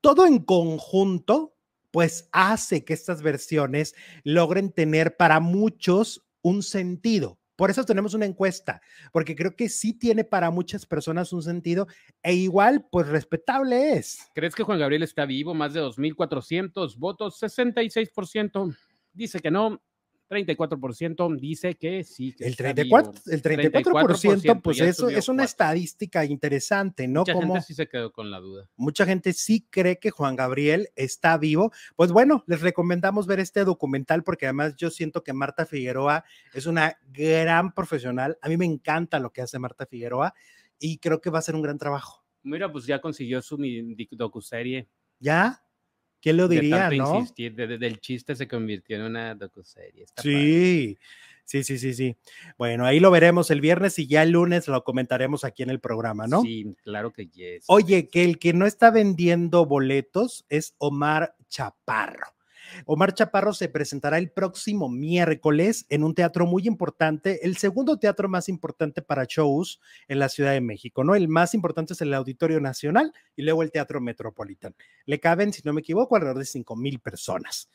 [0.00, 1.56] todo en conjunto,
[1.90, 7.40] pues hace que estas versiones logren tener para muchos un sentido.
[7.56, 8.80] Por eso tenemos una encuesta,
[9.12, 11.86] porque creo que sí tiene para muchas personas un sentido
[12.22, 14.30] e igual, pues respetable es.
[14.34, 15.54] ¿Crees que Juan Gabriel está vivo?
[15.54, 18.76] Más de 2.400 votos, 66%
[19.14, 19.82] dice que no,
[20.28, 22.34] 34% dice que sí.
[22.40, 27.20] el, 34, el 34%, pues eso es una estadística interesante, ¿no?
[27.20, 28.68] Mucha gente sí se quedó con la duda.
[28.76, 31.72] Mucha gente sí cree que Juan Gabriel está vivo.
[31.94, 36.24] Pues bueno, les recomendamos ver este documental porque además yo siento que Marta Figueroa
[36.54, 38.38] es una gran profesional.
[38.42, 40.34] A mí me encanta lo que hace Marta Figueroa
[40.78, 42.24] y creo que va a ser un gran trabajo.
[42.42, 43.58] Mira, pues ya consiguió su
[44.12, 44.88] docuserie.
[45.18, 45.65] ¿Ya?
[46.26, 47.20] ¿Quién lo diría, no?
[47.20, 50.06] Insistir, del chiste se convirtió en una docuserie.
[50.16, 50.98] sí,
[51.44, 52.16] sí, sí, sí, sí.
[52.58, 55.78] Bueno, ahí lo veremos el viernes y ya el lunes lo comentaremos aquí en el
[55.78, 56.42] programa, ¿no?
[56.42, 57.66] Sí, claro que yes.
[57.68, 62.35] Oye, que el que no está vendiendo boletos es Omar Chaparro.
[62.84, 68.28] Omar Chaparro se presentará el próximo miércoles en un teatro muy importante, el segundo teatro
[68.28, 71.14] más importante para shows en la Ciudad de México, ¿no?
[71.14, 74.74] El más importante es el Auditorio Nacional y luego el Teatro Metropolitan.
[75.04, 77.70] Le caben, si no me equivoco, alrededor de 5 mil personas.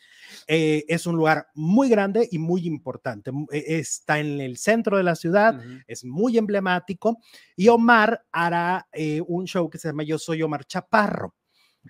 [0.48, 3.32] Eh, es un lugar muy grande y muy importante.
[3.52, 7.20] E, está en el centro de la ciudad, es muy emblemático
[7.56, 11.36] y Omar hará eh, un show que se llama Yo Soy Omar Chaparro.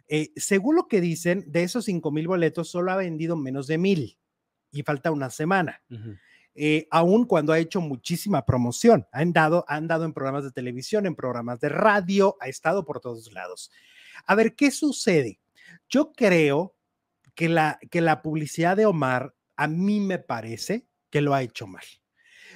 [0.08, 3.78] Eh, según lo que dicen, de esos 5 mil boletos solo ha vendido menos de
[3.78, 4.18] mil
[4.72, 5.82] y falta una semana.
[6.54, 11.06] Eh, aún cuando ha hecho muchísima promoción, ha andado, ha andado en programas de televisión,
[11.06, 13.72] en programas de radio, ha estado por todos lados.
[14.26, 15.40] A ver, ¿qué sucede?
[15.90, 16.76] Yo creo
[17.36, 21.68] que la, que la publicidad de Omar, a mí me parece que lo ha hecho
[21.68, 21.84] mal.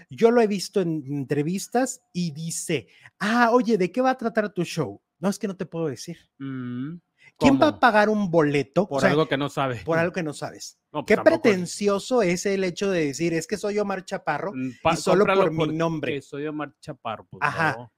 [0.10, 2.88] Yo lo he visto en entrevistas y dice,
[3.20, 5.02] ah, oye, ¿de qué va a tratar tu show?
[5.20, 6.18] No, es que no te puedo decir.
[6.38, 6.98] Mm.
[7.38, 8.88] ¿Quién va a pagar un boleto?
[8.88, 9.84] Por algo que no sabes.
[9.84, 10.80] Por algo que no sabes.
[10.90, 14.96] Pues Qué pretencioso es el hecho de decir, es que soy Omar Chaparro mm, y
[14.96, 16.22] solo por mi nombre.
[16.22, 17.28] Soy Omar Chaparro.
[17.30, 17.92] Pues Ajá.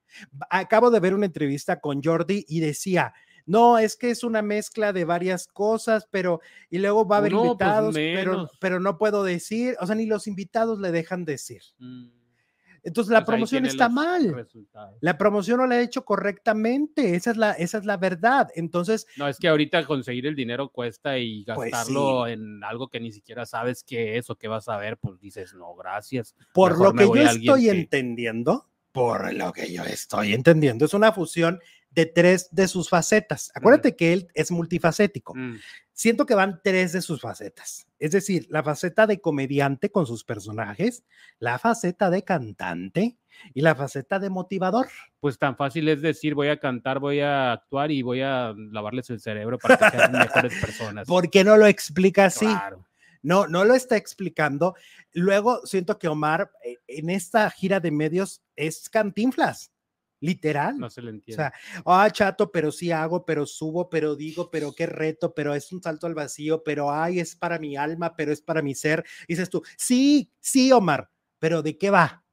[0.49, 3.13] Acabo de ver una entrevista con Jordi y decía,
[3.45, 7.33] no, es que es una mezcla de varias cosas, pero y luego va a haber
[7.33, 11.61] pues invitados, pero, pero no puedo decir, o sea, ni los invitados le dejan decir.
[11.77, 12.16] Mm.
[12.88, 14.47] Entonces la promoción está mal.
[15.01, 17.15] La promoción no la ha hecho correctamente.
[17.15, 18.47] Esa es la, esa es la verdad.
[18.55, 19.05] Entonces.
[19.17, 23.11] No, es que ahorita conseguir el dinero cuesta y pues gastarlo en algo que ni
[23.11, 26.33] siquiera sabes qué es o qué vas a ver, pues dices, no, gracias.
[26.53, 31.59] Por lo que yo estoy entendiendo, por lo que yo estoy entendiendo, es una fusión
[31.91, 33.51] de tres de sus facetas.
[33.53, 35.35] Acuérdate que él es multifacético.
[35.35, 35.57] Mm.
[35.97, 37.87] Siento que van tres de sus facetas.
[37.97, 41.03] Es decir, la faceta de comediante con sus personajes,
[41.39, 43.17] la faceta de cantante
[43.55, 44.87] y la faceta de motivador.
[45.19, 49.09] Pues tan fácil es decir, voy a cantar, voy a actuar y voy a lavarles
[49.09, 51.07] el cerebro para que sean mejores personas.
[51.07, 52.47] ¿Por qué no lo explica así?
[53.23, 54.75] No, no lo está explicando.
[55.13, 59.71] Luego siento que Omar eh, en esta gira de medios es cantinflas.
[60.20, 60.78] Literal.
[60.78, 61.43] No se le entiende.
[61.43, 61.53] O sea,
[61.86, 65.82] ah, chato, pero sí hago, pero subo, pero digo, pero qué reto, pero es un
[65.82, 69.05] salto al vacío, pero ay, es para mi alma, pero es para mi ser.
[69.28, 71.09] dices tú, sí, sí, Omar,
[71.39, 72.26] pero ¿de qué va?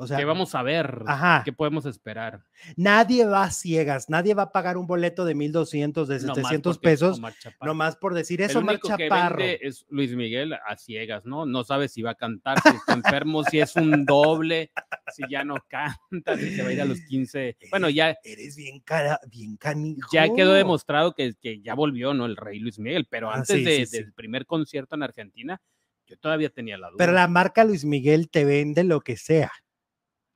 [0.00, 1.02] O sea, ¿qué vamos a ver?
[1.44, 2.44] ¿Qué podemos esperar?
[2.76, 7.20] Nadie va a ciegas, nadie va a pagar un boleto de 1200, de 700 pesos,
[7.60, 8.60] nomás por decir eso.
[8.60, 11.46] El único que vende es Luis Miguel a ciegas, ¿no?
[11.46, 14.70] No sabe si va a cantar, si está enfermo, si es un doble,
[15.12, 17.56] si ya no canta, si se va a ir a los 15.
[17.70, 18.16] Bueno, ya.
[18.22, 20.10] Eres bien, cara, bien canijo.
[20.12, 22.26] Ya quedó demostrado que, que ya volvió, ¿no?
[22.26, 25.60] El rey Luis Miguel, pero ah, antes del primer concierto en Argentina,
[26.06, 26.98] yo todavía tenía la duda.
[26.98, 29.50] Pero la marca Luis Miguel te vende lo que sea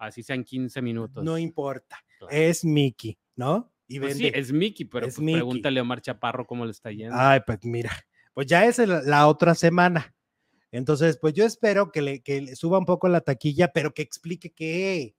[0.03, 1.25] así sean 15 minutos.
[1.25, 3.73] No importa, es Mickey, ¿no?
[3.87, 7.15] Y pues sí, es Mickey, pero pues pregúntale a Omar Chaparro cómo le está yendo.
[7.17, 7.91] Ay, pues mira,
[8.35, 10.15] pues ya es la otra semana.
[10.71, 14.53] Entonces, pues yo espero que le, que suba un poco la taquilla, pero que explique
[14.53, 15.15] qué.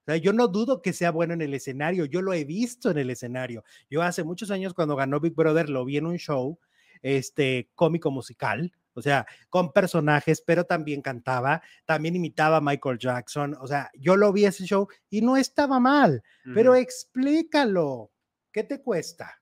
[0.00, 2.90] O sea, yo no dudo que sea bueno en el escenario, yo lo he visto
[2.90, 3.64] en el escenario.
[3.88, 6.58] Yo hace muchos años cuando ganó Big Brother lo vi en un show
[7.02, 13.56] este cómico musical o sea, con personajes, pero también cantaba, también imitaba a Michael Jackson,
[13.60, 16.22] o sea, yo lo vi ese show y no estaba mal,
[16.54, 18.10] pero explícalo,
[18.52, 19.40] ¿qué te cuesta?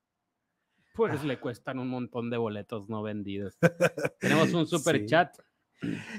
[0.95, 3.59] Pues le cuestan un montón de boletos no vendidos.
[4.21, 5.37] Tenemos un super chat.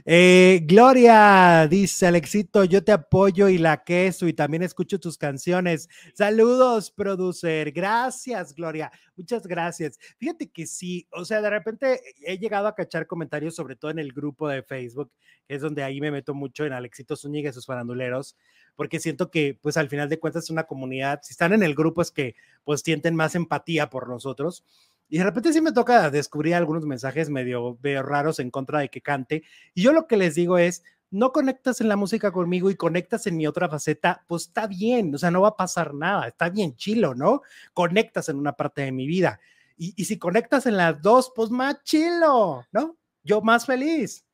[0.05, 5.89] Eh, Gloria dice, Alexito, yo te apoyo y la queso y también escucho tus canciones.
[6.13, 7.71] Saludos, producer.
[7.71, 8.91] Gracias, Gloria.
[9.15, 9.97] Muchas gracias.
[10.17, 13.99] Fíjate que sí, o sea, de repente he llegado a cachar comentarios, sobre todo en
[13.99, 15.11] el grupo de Facebook,
[15.47, 18.35] que es donde ahí me meto mucho en Alexito Zúñiga y sus faranduleros,
[18.75, 21.75] porque siento que, pues al final de cuentas, es una comunidad, si están en el
[21.75, 24.63] grupo es que, pues, sienten más empatía por nosotros.
[25.07, 29.01] Y de repente sí me toca descubrir algunos mensajes medio, raros en contra de que
[29.01, 29.43] cante.
[29.73, 33.27] Y yo lo que les digo es, no conectas en la música conmigo y conectas
[33.27, 36.49] en mi otra faceta, pues está bien, o sea, no va a pasar nada, está
[36.49, 37.41] bien chilo, ¿no?
[37.73, 39.39] Conectas en una parte de mi vida.
[39.77, 42.97] Y, y si conectas en las dos, pues más chilo, ¿no?
[43.23, 44.25] Yo más feliz.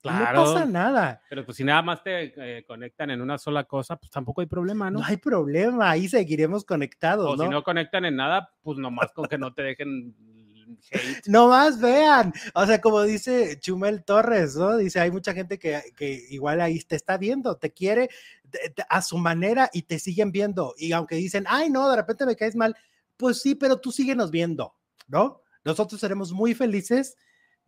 [0.00, 0.44] Claro.
[0.44, 1.22] No pasa nada.
[1.28, 4.46] Pero pues si nada más te eh, conectan en una sola cosa, pues tampoco hay
[4.46, 5.00] problema, ¿no?
[5.00, 7.26] No hay problema, ahí seguiremos conectados.
[7.26, 7.44] O ¿no?
[7.44, 10.14] si no conectan en nada, pues nomás con que no te dejen
[10.92, 11.26] hate.
[11.26, 14.76] No más vean, o sea, como dice Chumel Torres, ¿no?
[14.76, 18.08] Dice, hay mucha gente que, que igual ahí te está viendo, te quiere
[18.88, 20.74] a su manera y te siguen viendo.
[20.78, 22.76] Y aunque dicen, ay, no, de repente me caes mal,
[23.16, 24.74] pues sí, pero tú síguenos viendo,
[25.08, 25.42] ¿no?
[25.64, 27.16] Nosotros seremos muy felices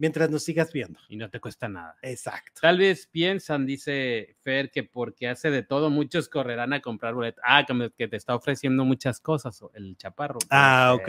[0.00, 0.98] mientras nos sigas viendo.
[1.08, 1.94] Y no te cuesta nada.
[2.00, 2.60] Exacto.
[2.62, 7.44] Tal vez piensan, dice Fer, que porque hace de todo, muchos correrán a comprar boletos.
[7.46, 10.38] Ah, que, te está ofreciendo muchas cosas, el chaparro.
[10.48, 11.08] Ah, ok.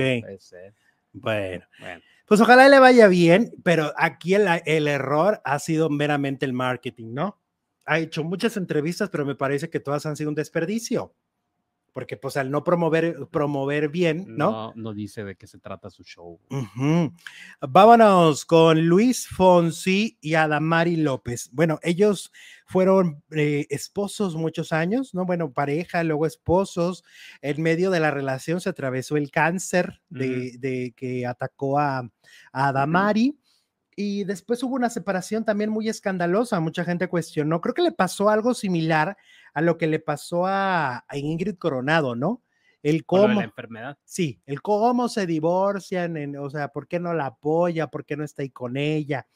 [1.14, 1.66] Bueno.
[1.80, 2.02] bueno.
[2.26, 7.14] Pues ojalá le vaya bien, pero aquí el, el error ha sido meramente el marketing,
[7.14, 7.40] ¿no?
[7.86, 11.16] Ha hecho muchas entrevistas, pero me parece que todas han sido un desperdicio
[11.94, 14.74] porque pues al no promover, promover bien, ¿no?
[14.76, 16.40] No, dice de qué se trata su show.
[17.60, 21.50] Vámonos con Luis Fonsi y Adamari López.
[21.52, 22.32] Bueno, ellos
[22.66, 25.26] fueron eh, esposos muchos años, ¿no?
[25.26, 27.04] Bueno, pareja, luego esposos.
[27.42, 32.10] En medio de la relación se atravesó el cáncer de, que atacó a,
[32.54, 33.38] Adamari.
[33.96, 37.62] Y después hubo una separación también muy escandalosa, mucha gente cuestionó.
[37.62, 39.18] Creo que le pasó algo similar
[39.54, 42.42] a lo que le pasó a, Ingrid Coronado, ¿no?
[42.84, 43.28] El cómo.
[43.28, 43.98] la enfermedad.
[44.06, 48.24] Sí, el cómo se divorcian, o sea, por qué no la apoya, por qué no
[48.24, 49.28] está ahí con ella.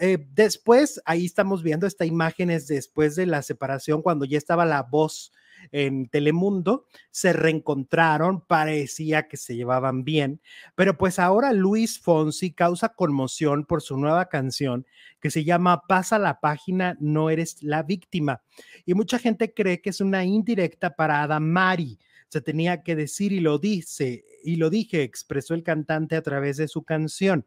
[0.00, 4.82] Eh, después, ahí estamos viendo estas imágenes después de la separación, cuando ya estaba la
[4.82, 5.32] voz
[5.70, 10.40] en Telemundo, se reencontraron, parecía que se llevaban bien,
[10.74, 14.86] pero pues ahora Luis Fonsi causa conmoción por su nueva canción
[15.22, 18.42] que se llama Pasa la página, no eres la víctima.
[18.84, 21.98] Y mucha gente cree que es una indirecta para Adamari.
[22.28, 26.56] Se tenía que decir y lo dice, y lo dije, expresó el cantante a través
[26.56, 27.46] de su canción.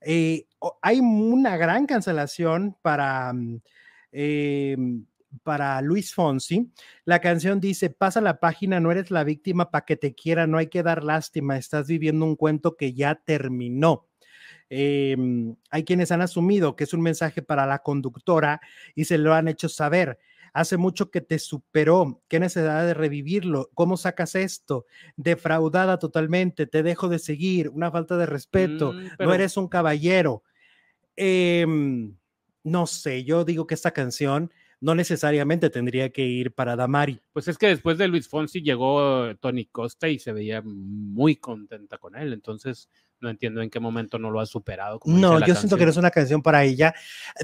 [0.00, 0.46] Eh,
[0.80, 3.60] hay una gran cancelación para mm,
[4.12, 5.04] em,
[5.42, 6.70] para Luis Fonsi.
[7.04, 10.58] La canción dice, pasa la página, no eres la víctima para que te quiera, no
[10.58, 14.06] hay que dar lástima, estás viviendo un cuento que ya terminó.
[14.68, 18.60] Em, hay quienes han asumido que es un mensaje para la conductora
[18.94, 20.18] y se lo han hecho saber.
[20.52, 26.82] Hace mucho que te superó, qué necesidad de revivirlo, cómo sacas esto, defraudada totalmente, te
[26.82, 30.42] dejo de seguir, una falta de respeto, mm, no eres un caballero.
[31.16, 32.16] Em,
[32.64, 37.20] no sé, yo digo que esta canción no necesariamente tendría que ir para Damari.
[37.32, 41.98] Pues es que después de Luis Fonsi llegó Tony Costa y se veía muy contenta
[41.98, 42.88] con él, entonces
[43.20, 44.98] no entiendo en qué momento no lo ha superado.
[45.04, 46.94] no, yo siento que no es una canción para ella.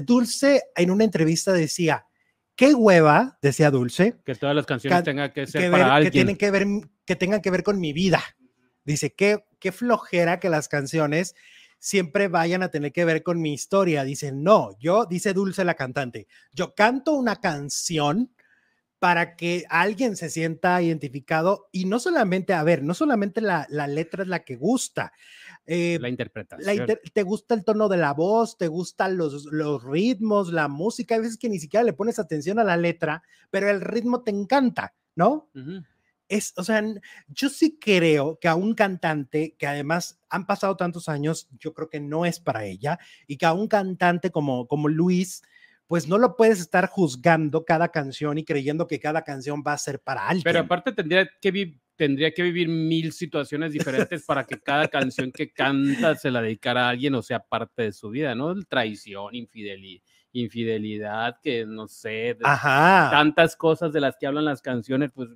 [0.03, 2.07] Dulce en una entrevista decía,
[2.55, 4.17] qué hueva, decía Dulce.
[4.25, 6.11] Que todas las canciones tengan que ser para alguien.
[6.11, 6.65] Que, tienen que, ver,
[7.05, 8.21] que tengan que ver con mi vida.
[8.83, 11.35] Dice, qué, qué flojera que las canciones
[11.79, 14.03] siempre vayan a tener que ver con mi historia.
[14.03, 18.31] Dicen, no, yo, dice Dulce la cantante, yo canto una canción
[18.99, 24.23] para que alguien se sienta identificado y no solamente, a ver, no solamente la, letra
[24.23, 25.13] es la que gusta.
[25.65, 26.87] Eh, la interpretación.
[27.13, 31.21] te gusta el tono de la voz, te gustan los, los ritmos, la música, hay
[31.21, 33.21] veces que ni siquiera le pones atención a la letra,
[33.51, 35.49] pero el ritmo te encanta, ¿no?
[36.29, 36.83] Es, o sea,
[37.27, 41.89] yo sí creo que a un cantante que además han pasado tantos años, yo creo
[41.89, 45.41] que no es para ella y que a un cantante como, como Luis,
[45.87, 49.77] pues no lo puedes estar juzgando cada canción y creyendo que cada canción va a
[49.77, 50.43] ser para alguien.
[50.43, 55.51] Pero aparte tendría que, tendría que vivir mil situaciones diferentes para que cada canción que
[55.51, 58.53] canta se la dedicara a alguien o sea parte de su vida, ¿no?
[58.63, 60.03] Traición, infidelidad
[60.33, 65.29] infidelidad, que no sé, tantas cosas de las que hablan las canciones, pues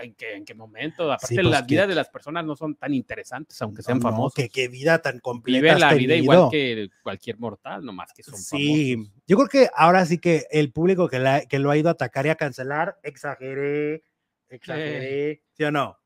[0.00, 1.12] ¿en qué, en qué momento?
[1.12, 4.34] Aparte, pues las vidas de las personas no son tan interesantes, aunque sean famosos.
[4.34, 5.60] que qué vida tan completa.
[5.60, 10.04] Vive la vida igual que cualquier mortal, nomás que son sí, yo creo que ahora
[10.06, 14.04] sí que el público que, que lo ha ido a atacar y a cancelar, exageré,
[14.48, 15.98] exageré, ¿sí o no?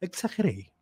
[0.00, 0.72] Exageré.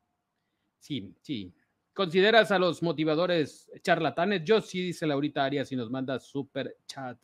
[0.79, 1.53] Sí, sí.
[1.95, 4.43] ¿Consideras a los motivadores charlatanes?
[4.45, 7.17] Yo sí, dice Laurita Arias, y nos manda super chat.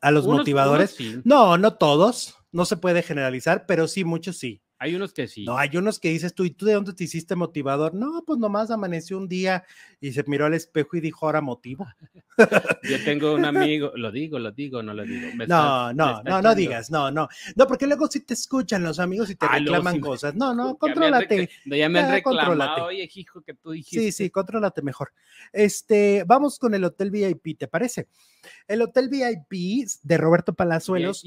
[0.00, 0.96] ¿A los motivadores?
[1.24, 2.36] No, no todos.
[2.52, 4.62] No se puede generalizar, pero sí, muchos sí.
[4.82, 5.44] Hay unos que sí.
[5.44, 7.94] No, hay unos que dices tú, ¿y tú de dónde te hiciste motivador?
[7.94, 9.62] No, pues nomás amaneció un día
[10.00, 11.86] y se miró al espejo y dijo, ahora motivo.
[12.82, 15.28] Yo tengo un amigo, lo digo, lo digo, no lo digo.
[15.46, 17.28] no, no, no, no digas, no, no.
[17.54, 20.34] No, porque luego sí te escuchan los amigos y te ah, reclaman cosas.
[20.34, 21.48] No, no, contrólate.
[21.66, 24.06] Ya me han reclamado, oye, hijo, que tú dijiste.
[24.06, 25.12] Sí, sí, contrólate mejor.
[25.52, 28.08] Este, vamos con el Hotel VIP, ¿te parece?
[28.66, 31.22] El Hotel VIP de Roberto Palazuelos.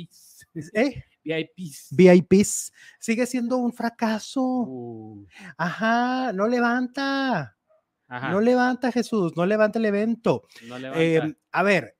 [0.74, 1.03] ¿Eh?
[1.24, 1.88] VIPs.
[1.91, 2.72] VIPs.
[2.99, 4.41] Sigue siendo un fracaso.
[4.41, 5.26] Uh.
[5.58, 7.58] Ajá, no levanta.
[8.08, 10.43] No levanta Jesús, no levanta el evento.
[10.93, 11.97] Em, a ver,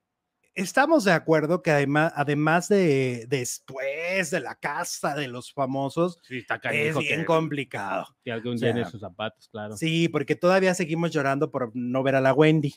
[0.53, 6.97] estamos de acuerdo que además, además de después de la casa de los famosos, es
[6.99, 8.06] bien complicado.
[8.24, 9.76] Que algún llene sus zapatos, claro.
[9.78, 12.76] Sí, porque todavía seguimos llorando por no ver a la Wendy.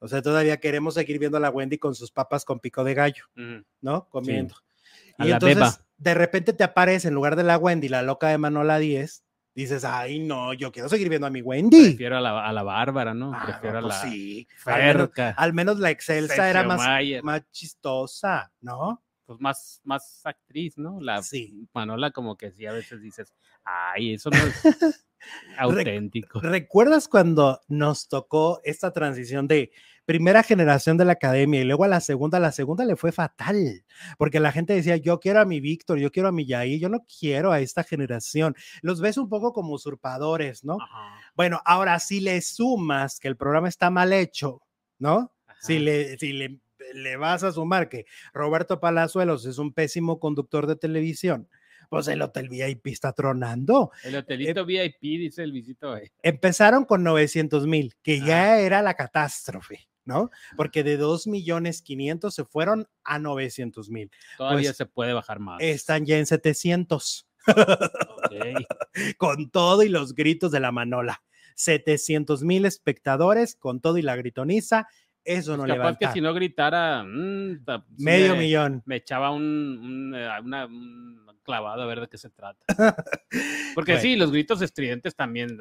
[0.00, 2.94] O sea, todavía queremos seguir viendo a la Wendy con sus papas con pico de
[2.94, 3.24] gallo,
[3.80, 4.08] ¿no?
[4.10, 4.56] Comiendo
[5.18, 8.78] y entonces de repente te aparece en lugar de la Wendy, la loca de Manola
[8.78, 11.88] 10, dices, ay, no, yo quiero seguir viendo a mi Wendy.
[11.88, 13.32] Prefiero a la, a la Bárbara, ¿no?
[13.34, 14.02] Ah, Prefiero a pues la.
[14.02, 14.48] Sí,
[15.36, 16.86] al menos, la Excelsa era más,
[17.22, 19.02] más chistosa, ¿no?
[19.24, 21.00] Pues más, más actriz, ¿no?
[21.00, 21.66] La sí.
[21.72, 24.62] Manola, como que sí, a veces dices, ay, eso no es
[25.58, 26.40] auténtico.
[26.40, 29.72] ¿Recuerdas cuando nos tocó esta transición de
[30.06, 33.12] primera generación de la academia y luego a la segunda, a la segunda le fue
[33.12, 33.84] fatal,
[34.16, 36.88] porque la gente decía, yo quiero a mi Víctor, yo quiero a mi Yair, yo
[36.88, 38.54] no quiero a esta generación.
[38.82, 40.78] Los ves un poco como usurpadores, ¿no?
[41.34, 44.62] Bueno, ahora si le sumas que el programa está mal hecho,
[44.98, 45.32] ¿no?
[45.60, 46.60] Si le, si le,
[46.94, 51.48] le vas a sumar que Roberto Palazuelos es un pésimo conductor de televisión,
[51.88, 53.90] pues el hotel VIP está tronando.
[54.04, 55.96] El hotelito VIP, dice el visito.
[56.22, 59.88] Empezaron con 900 mil, que ya era la catástrofe.
[60.06, 60.30] ¿No?
[60.56, 64.10] Porque de 2 millones 500 se fueron a 900 mil.
[64.38, 65.58] Todavía pues se puede bajar más.
[65.60, 67.28] Están ya en 700.
[69.18, 71.22] con todo y los gritos de la manola.
[71.56, 74.88] 700 mil espectadores con todo y la gritoniza.
[75.24, 77.64] Eso pues no capaz que si no gritara mm,
[77.98, 78.82] medio millón.
[78.86, 80.28] Me echaba un, eh,
[81.42, 82.64] clavado a ver de qué se trata.
[83.74, 85.58] Porque sí, los gritos estridentes también.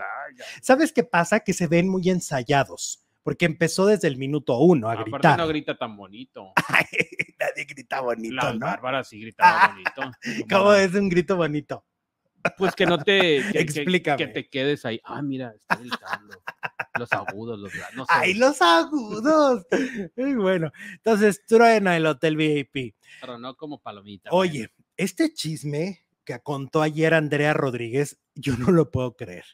[0.61, 1.39] ¿Sabes qué pasa?
[1.39, 5.39] Que se ven muy ensayados porque empezó desde el minuto uno a Aparte gritar.
[5.39, 6.53] no grita tan bonito.
[7.39, 8.59] nadie grita bonito, La ¿no?
[8.59, 10.45] Bárbara sí gritaba bonito.
[10.47, 11.83] ¿Cómo es un grito bonito?
[12.55, 13.37] Pues que no te...
[13.59, 14.17] Explícame.
[14.17, 15.01] Que, te quedes ahí.
[15.03, 16.37] Ah, mira, está gritando.
[16.99, 17.73] los agudos, los...
[17.95, 19.65] No ¡Ay, los agudos!
[20.15, 20.71] Muy bueno.
[20.91, 22.93] Entonces, truena el Hotel VIP.
[23.21, 24.29] Pero no como palomita.
[24.33, 29.45] Oye, este chisme que contó ayer Andrea Rodríguez, yo no lo puedo creer.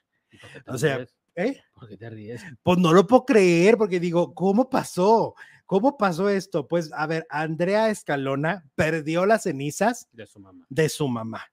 [0.67, 1.05] O sea,
[1.41, 1.63] ¿Eh?
[1.73, 2.41] ¿Por qué te ríes?
[2.63, 5.35] Pues no lo puedo creer porque digo, ¿cómo pasó?
[5.65, 6.67] ¿Cómo pasó esto?
[6.67, 10.65] Pues a ver, Andrea Escalona perdió las cenizas de su mamá.
[10.69, 11.51] De su mamá.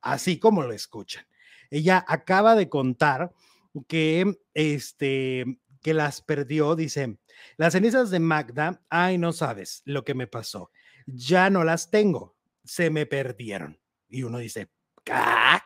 [0.00, 1.24] Así como lo escuchan.
[1.70, 3.32] Ella acaba de contar
[3.86, 7.18] que este que las perdió, dice,
[7.56, 10.70] las cenizas de Magda, ay, no sabes lo que me pasó.
[11.06, 13.80] Ya no las tengo, se me perdieron.
[14.08, 14.70] Y uno dice,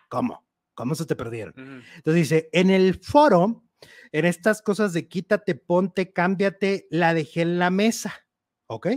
[0.08, 0.44] ¿cómo?
[0.82, 1.54] ¿Cómo se te perdieron?
[1.56, 3.62] Entonces dice, en el foro,
[4.10, 8.12] en estas cosas de quítate, ponte, cámbiate, la dejé en la mesa,
[8.66, 8.88] ¿ok?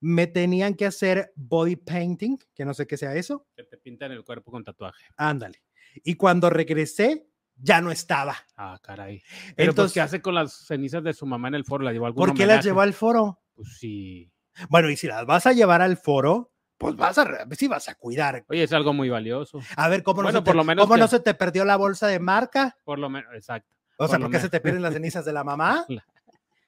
[0.00, 3.46] Me tenían que hacer body painting, que no sé qué sea eso.
[3.56, 5.06] Que te pintan el cuerpo con tatuaje.
[5.16, 5.62] Ándale.
[6.04, 8.36] Y cuando regresé, ya no estaba.
[8.54, 9.22] Ah, caray.
[9.22, 11.82] Pero pues, Entonces, ¿qué hace con las cenizas de su mamá en el foro?
[11.82, 13.40] ¿La llevó algún ¿Por qué las llevó al foro?
[13.54, 14.30] Pues sí.
[14.68, 16.49] Bueno, y si las vas a llevar al foro,
[16.80, 18.42] pues vas a, sí vas a cuidar.
[18.48, 19.60] Oye, es algo muy valioso.
[19.76, 22.74] A ver, ¿cómo, no, se te, ¿cómo no se te perdió la bolsa de marca?
[22.84, 23.68] Por lo menos, exacto.
[23.98, 25.84] O sea, ¿por, qué se te pierden las cenizas de la mamá?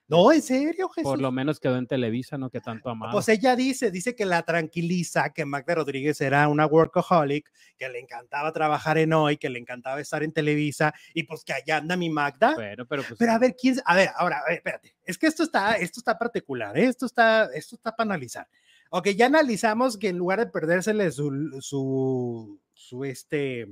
[0.09, 1.11] No, en serio, Jesús.
[1.11, 2.51] Por lo menos quedó en Televisa, ¿no?
[2.51, 3.13] Que tanto amaba.
[3.13, 7.99] Pues ella dice, dice que la tranquiliza, que Magda Rodríguez era una workaholic, que le
[8.01, 11.97] encantaba trabajar en hoy, que le encantaba estar en Televisa, y pues que allá anda
[11.97, 12.53] mi Magda.
[12.57, 15.77] Pero, pero, pues, pero a ver, quién, a ver, ahora, espérate, es que esto está,
[15.77, 16.89] esto está particular, ¿eh?
[16.89, 18.47] esto está, esto está para analizar.
[18.95, 23.67] Ok, ya analizamos que en lugar de perdérsele su, su, su este,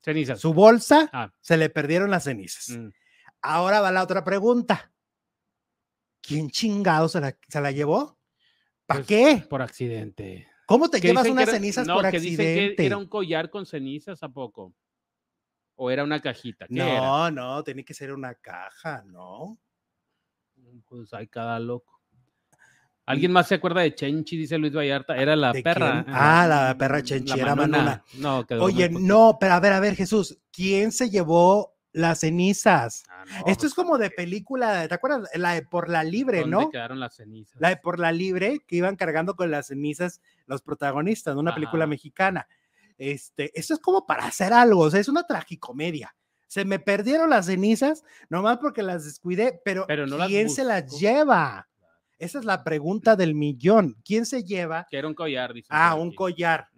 [0.00, 0.40] cenizas.
[0.40, 1.30] su bolsa, ah.
[1.42, 2.70] se le perdieron las cenizas.
[2.70, 2.88] Mm.
[3.42, 4.90] Ahora va la otra pregunta.
[6.22, 8.18] ¿Quién chingado se la, se la llevó?
[8.86, 9.46] ¿Para pues, qué?
[9.46, 10.48] Por accidente.
[10.64, 12.86] ¿Cómo te llevas unas era- cenizas no, por que dicen que accidente?
[12.86, 14.74] era un collar con cenizas, ¿a poco?
[15.74, 16.66] ¿O era una cajita?
[16.66, 16.96] ¿Qué era?
[16.96, 19.58] No, no, tiene que ser una caja, ¿no?
[20.86, 22.01] Pues hay cada loco.
[23.04, 24.36] ¿Alguien más se acuerda de Chenchi?
[24.36, 25.16] Dice Luis Vallarta.
[25.16, 26.04] Era la ¿De perra.
[26.04, 26.14] quién?
[26.16, 28.04] Ah, la perra Chenchi, era Manuna.
[28.14, 33.02] No, quedó Oye, no, pero a ver, a ver, Jesús, ¿quién se llevó las cenizas?
[33.08, 35.28] Ah, no, Esto pues, es como de película, ¿te acuerdas?
[35.34, 36.70] La de Por la Libre, ¿dónde ¿no?
[36.70, 37.60] quedaron las cenizas?
[37.60, 41.54] La de Por la Libre, que iban cargando con las cenizas los protagonistas de una
[41.54, 42.46] película mexicana.
[42.98, 46.14] Este, esto es como para hacer algo, o sea, es una tragicomedia.
[46.46, 50.62] Se me perdieron las cenizas, nomás porque las descuidé, pero, Pero no las ¿quién se
[50.64, 51.68] las lleva?
[52.22, 53.96] Esa es la pregunta del millón.
[54.04, 54.86] ¿Quién se lleva?
[54.88, 55.66] Que era un collar, dice.
[55.70, 56.68] Ah, un collar.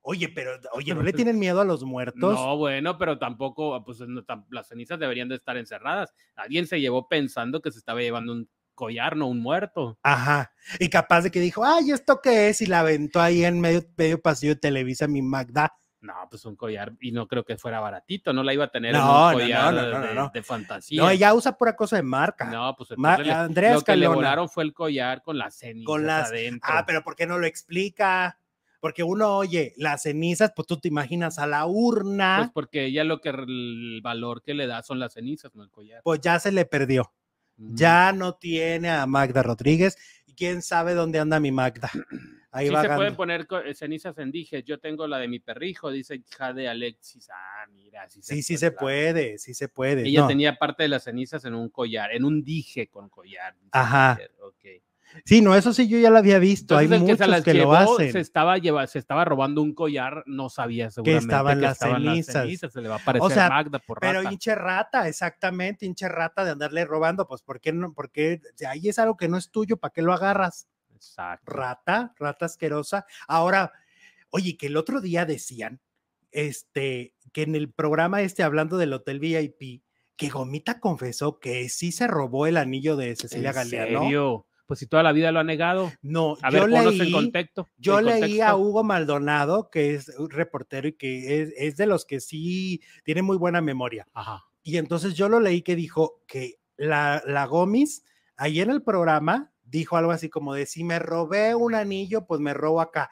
[0.00, 2.34] Oye, pero, oye, ¿no le tienen miedo a los muertos?
[2.34, 6.14] No, bueno, pero tampoco, pues no, las cenizas deberían de estar encerradas.
[6.36, 9.98] Alguien se llevó pensando que se estaba llevando un collar, no un muerto.
[10.02, 10.52] Ajá.
[10.80, 12.62] Y capaz de que dijo, ay, ¿esto qué es?
[12.62, 15.74] Y la aventó ahí en medio, medio pasillo de Televisa mi Magda.
[16.00, 18.94] No, pues un collar, y no creo que fuera baratito, no la iba a tener
[18.94, 21.02] en No, no, un no, collar no, no, de, de fantasía.
[21.02, 22.44] No, ella usa pura cosa de marca.
[22.44, 24.14] No, pues Ma- entonces le- Andrea lo que le Escalona.
[24.16, 26.70] volaron fue el collar con las cenizas Con las- adentro.
[26.72, 28.38] Ah, pero ¿por qué no lo explica?
[28.80, 33.02] Porque uno oye las cenizas, pues tú te imaginas a la Pues urna, porque ella
[33.02, 36.00] lo que el valor que le da son las cenizas, no el collar.
[36.04, 37.12] pues ya se le perdió.
[37.56, 39.96] Ya no tiene a Magda Rodríguez
[40.26, 41.90] y quién sabe dónde anda mi Magda.
[42.50, 44.64] Ahí sí va se pueden poner eh, cenizas en dijes.
[44.64, 47.28] Yo tengo la de mi perrijo, dice Jade Alexis.
[47.30, 48.80] Ah, mira, sí se Sí, sí puede, se claro.
[48.80, 50.08] puede, sí se puede.
[50.08, 53.54] Ella No, tenía parte de las cenizas en un collar, en un dije con collar.
[53.72, 54.16] Ajá.
[54.16, 54.82] Peter, ok.
[55.24, 56.78] Sí, no, eso sí yo ya lo había visto.
[56.78, 58.12] Entonces, Hay el que se muchos las que lo llevó, hacen.
[58.12, 62.02] Se estaba, lleva, se estaba robando un collar, no sabía seguramente estaban que las estaban
[62.24, 62.72] cenizas.
[62.72, 64.32] Se le va a aparecer sea, Magda por Pero rata.
[64.32, 67.94] hinche rata, exactamente, hinche rata de andarle robando, pues ¿por qué no?
[67.94, 70.68] Porque ahí es algo que no es tuyo, ¿para qué lo agarras?
[70.98, 71.52] Exacto.
[71.52, 73.06] Rata, rata asquerosa.
[73.26, 73.72] Ahora,
[74.30, 75.80] oye, que el otro día decían,
[76.32, 79.82] este, que en el programa este hablando del Hotel VIP,
[80.16, 84.00] que Gomita confesó que sí se robó el anillo de Cecilia ¿En Galeano.
[84.02, 84.46] serio?
[84.66, 85.90] Pues si toda la vida lo ha negado.
[86.02, 87.68] No, A yo ver, leí, contexto.
[87.78, 88.54] yo leí a.
[88.56, 93.22] Hugo Maldonado, que es un reportero y que es, es de los que sí tiene
[93.22, 94.06] muy buena memoria.
[94.12, 94.44] Ajá.
[94.62, 98.04] Y entonces yo lo leí que dijo que la, la Gomis,
[98.36, 102.40] ahí en el programa, dijo algo así como de, si me robé un anillo, pues
[102.40, 103.10] me robo acá.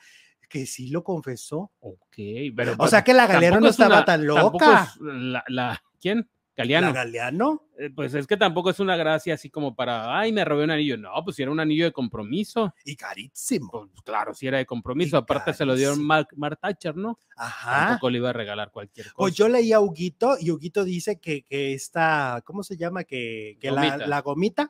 [0.48, 1.72] Que sí lo confesó.
[1.80, 2.16] Ok,
[2.56, 2.74] pero.
[2.78, 4.82] O sea que la tampoco no es estaba una- tan loca.
[4.94, 6.30] es la, la- ¿Quién?
[6.56, 6.92] La Galeano.
[6.92, 7.62] Galeano.
[7.78, 10.70] Eh, Pues es que tampoco es una gracia así como para, ay, me robé un
[10.70, 10.96] anillo.
[10.96, 12.74] No, pues si era un anillo de compromiso.
[12.84, 13.70] Y carísimo.
[13.92, 15.16] Pues claro, si era de compromiso.
[15.16, 16.02] Y Aparte se lo dieron.
[16.02, 17.18] Mark, Mark Thatcher, ¿no?
[17.36, 17.88] Ajá.
[17.88, 19.16] Tampoco le iba a regalar cualquier cosa.
[19.16, 23.04] Pues yo leí a Huguito y Huguito dice que, que esta, ¿cómo se llama?
[23.04, 24.06] Que, que la, Gomita.
[24.06, 24.62] la gomita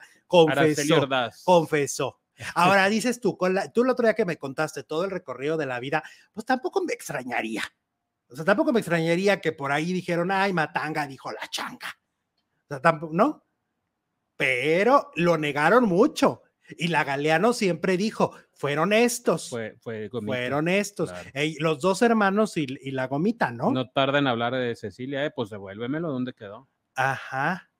[0.48, 1.44] Araceli confesó.
[1.44, 2.20] Confesó.
[2.54, 5.56] Ahora dices tú, con la- tú el otro día que me contaste todo el recorrido
[5.56, 6.02] de la vida,
[6.34, 7.62] pues tampoco me extrañaría.
[8.28, 11.88] O sea, tampoco me extrañaría que por ahí dijeron, ay, Matanga dijo la changa.
[12.64, 13.44] O sea, tampoco, ¿no?
[14.36, 16.42] Pero lo negaron mucho.
[16.76, 21.10] Y la Galeano siempre dijo, fueron estos, Fue, fue Gomita, fueron estos.
[21.10, 21.30] claro.
[21.32, 23.70] Ey, los dos hermanos y, y la gomita, ¿no?
[23.70, 23.88] ¿no?
[23.90, 26.68] tarda en hablar de Cecilia, eh, pues devuélvemelo, ¿dónde quedó?
[26.96, 27.70] Ajá.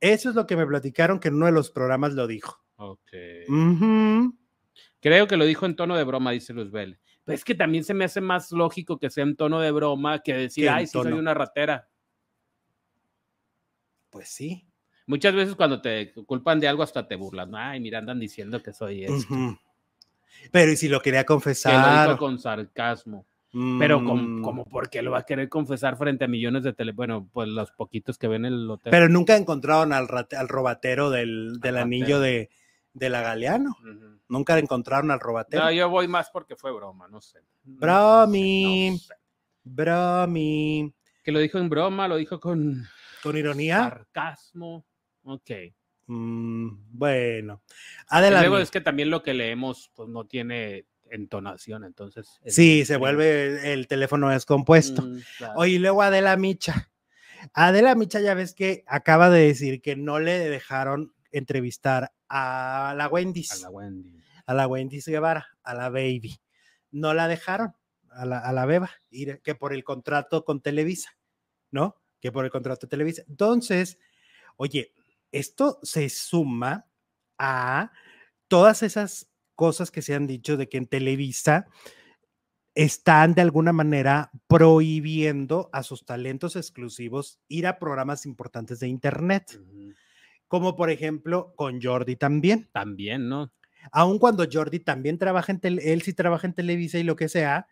[0.00, 2.62] Eso es lo que me platicaron que en uno de los programas lo dijo.
[2.76, 3.10] Ok.
[5.00, 7.00] Creo que lo dijo en tono de broma, dice Luzbel.
[7.28, 10.20] Pero es que también se me hace más lógico que sea en tono de broma
[10.20, 11.88] que decir, ay, sí, soy una ratera.
[14.10, 14.66] Pues sí.
[15.06, 17.54] Muchas veces cuando te culpan de algo hasta te burlan.
[17.54, 19.34] Ay, mira, andan diciendo que soy esto.
[20.52, 22.16] Pero y si lo quería Que lo confesar.
[22.18, 23.26] con sarcasmo.
[23.78, 26.92] Pero com- Mm, como porque lo va a querer confesar frente a millones de tele...
[26.92, 28.90] Bueno, pues los poquitos que ven el hotel.
[28.90, 30.06] Pero nunca encontraron al,
[30.36, 32.50] al robatero del, anillo de,
[32.98, 33.76] de la Galeano.
[33.80, 34.18] Ujú.
[34.28, 35.64] Nunca encontraron al robatero.
[35.64, 37.40] No, yo voy más porque fue broma, no sé.
[37.64, 38.98] No Bromi.
[38.98, 39.14] sé, no sé.
[39.64, 40.94] Bromi.
[41.22, 42.84] Que lo dijo en broma, lo dijo con
[43.22, 43.80] Con ironía.
[43.88, 44.84] sarcasmo.
[45.24, 45.50] Ok.
[46.06, 47.62] Mm, bueno.
[47.68, 48.48] Y Adelante.
[48.48, 52.38] luego es que también lo que leemos pues no tiene entonación, entonces.
[52.44, 55.02] es Sí, se vuelve el teléfono descompuesto.
[55.02, 55.54] Mm, claro.
[55.56, 56.90] Oye, y luego Adela Micha.
[57.52, 63.08] Adela Micha, ya ves que acaba de decir que no le dejaron entrevistar a la
[63.08, 64.20] Wendy's, a la Wendy.
[64.46, 66.40] a la Wendy's Guevara, a la Baby.
[66.90, 67.74] No la dejaron,
[68.10, 71.10] a la, a la Beba, que por el contrato con Televisa,
[71.70, 71.96] ¿no?
[72.20, 73.22] Que por el contrato de Televisa.
[73.28, 73.98] Entonces,
[74.56, 74.92] oye,
[75.32, 76.86] esto se suma
[77.38, 77.92] a
[78.48, 81.66] todas esas cosas que se han dicho de que en Televisa
[82.74, 89.60] están de alguna manera prohibiendo a sus talentos exclusivos ir a programas importantes de Internet.
[90.48, 92.68] Como por ejemplo con Jordi también.
[92.72, 93.52] También, ¿no?
[93.92, 97.28] aun cuando Jordi también trabaja en tele, él sí trabaja en Televisa y lo que
[97.28, 97.68] sea,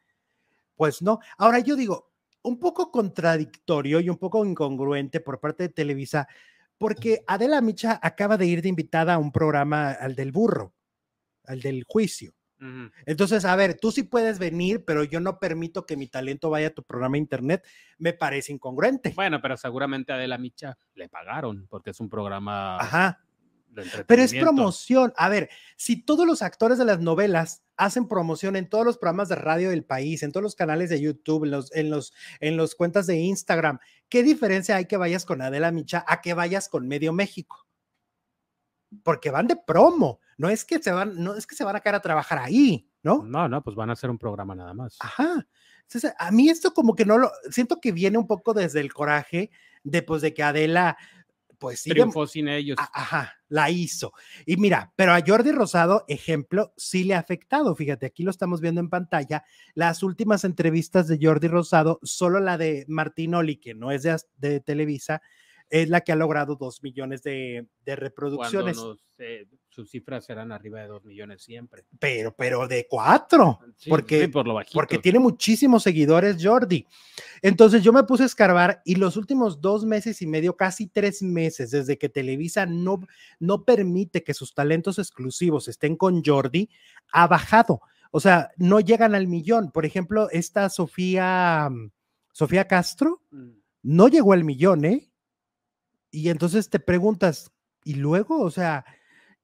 [0.76, 1.20] pues no.
[1.38, 2.12] Ahora yo digo,
[2.42, 6.28] un poco contradictorio y un poco incongruente por parte de Televisa,
[6.78, 10.74] porque Adela Micha acaba de ir de invitada a un programa, al del burro,
[11.44, 12.35] al del juicio.
[13.04, 16.68] Entonces, a ver, tú sí puedes venir, pero yo no permito que mi talento vaya
[16.68, 17.66] a tu programa de internet.
[17.98, 19.12] Me parece incongruente.
[19.14, 22.78] Bueno, pero seguramente a Adela Micha le pagaron porque es un programa.
[22.78, 23.20] Ajá.
[24.06, 25.12] Pero es promoción.
[25.16, 29.28] A ver, si todos los actores de las novelas hacen promoción en todos los programas
[29.28, 32.56] de radio del país, en todos los canales de YouTube, en los, en los, en
[32.56, 33.78] los cuentas de Instagram,
[34.08, 37.66] ¿qué diferencia hay que vayas con Adela Micha a que vayas con Medio México?
[39.02, 41.80] Porque van de promo no es que se van, no es que se van a
[41.80, 43.24] quedar a trabajar ahí, ¿no?
[43.24, 44.96] No, no, pues van a hacer un programa nada más.
[45.00, 45.46] Ajá.
[45.82, 48.92] Entonces, a mí esto como que no lo, siento que viene un poco desde el
[48.92, 49.50] coraje
[49.84, 50.96] de, pues, de que Adela,
[51.58, 51.90] pues sí.
[51.90, 52.76] Triunfó sin ellos.
[52.92, 54.12] Ajá, la hizo.
[54.44, 57.74] Y mira, pero a Jordi Rosado, ejemplo, sí le ha afectado.
[57.74, 59.44] Fíjate, aquí lo estamos viendo en pantalla.
[59.74, 64.16] Las últimas entrevistas de Jordi Rosado, solo la de Martín Oli, que no es de,
[64.36, 65.22] de Televisa,
[65.70, 68.78] es la que ha logrado dos millones de, reproducciones.
[69.76, 71.84] Sus cifras serán arriba de dos millones siempre.
[71.98, 76.86] Pero, pero de cuatro, porque, por lo porque tiene muchísimos seguidores Jordi.
[77.42, 81.20] Entonces yo me puse a escarbar y los últimos dos meses y medio, casi tres
[81.22, 83.00] meses, desde que Televisa no,
[83.38, 86.70] no permite que sus talentos exclusivos estén con Jordi,
[87.12, 87.82] ha bajado.
[88.10, 89.72] O sea, no llegan al millón.
[89.72, 91.68] Por ejemplo, esta Sofía,
[92.32, 93.50] Sofía Castro, mm.
[93.82, 95.10] no llegó al millón, ¿eh?
[96.10, 97.52] Y entonces te preguntas,
[97.84, 98.40] ¿y luego?
[98.40, 98.86] O sea,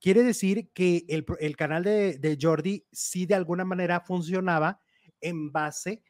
[0.02, 4.80] quiere decir que el, canal de, Jordi sí de alguna manera funcionaba
[5.20, 6.02] en base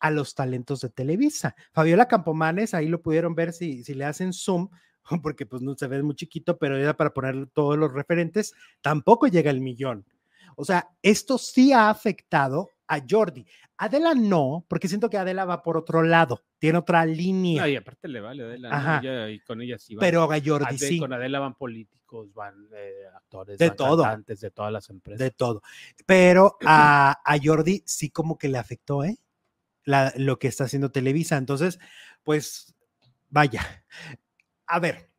[0.00, 1.54] a los talentos de Televisa.
[1.72, 4.68] Fabiola Campomanes, ahí lo pudieron ver si, si le hacen zoom,
[5.22, 9.28] porque pues no se ve muy chiquito, pero era para poner todos los referentes, tampoco
[9.28, 10.04] llega el millón.
[10.56, 13.46] O sea, esto sí ha afectado a Jordi.
[13.78, 17.68] Adela no, porque siento que Adela va por otro lado, tiene otra línea.
[17.68, 20.00] y aparte le vale Adela, y con ella sí va.
[20.00, 20.98] Pero a Jordi sí.
[20.98, 24.02] Con Adela van políticos, van eh, actores, de todo.
[24.02, 25.18] cantantes, de todas las empresas.
[25.18, 25.62] De todo.
[26.06, 29.18] Pero a, a Jordi sí como que le afectó, ¿eh?
[29.84, 31.36] La, lo que está haciendo Televisa.
[31.36, 31.78] Entonces,
[32.22, 32.74] pues,
[33.28, 33.84] vaya.
[34.66, 35.10] A ver,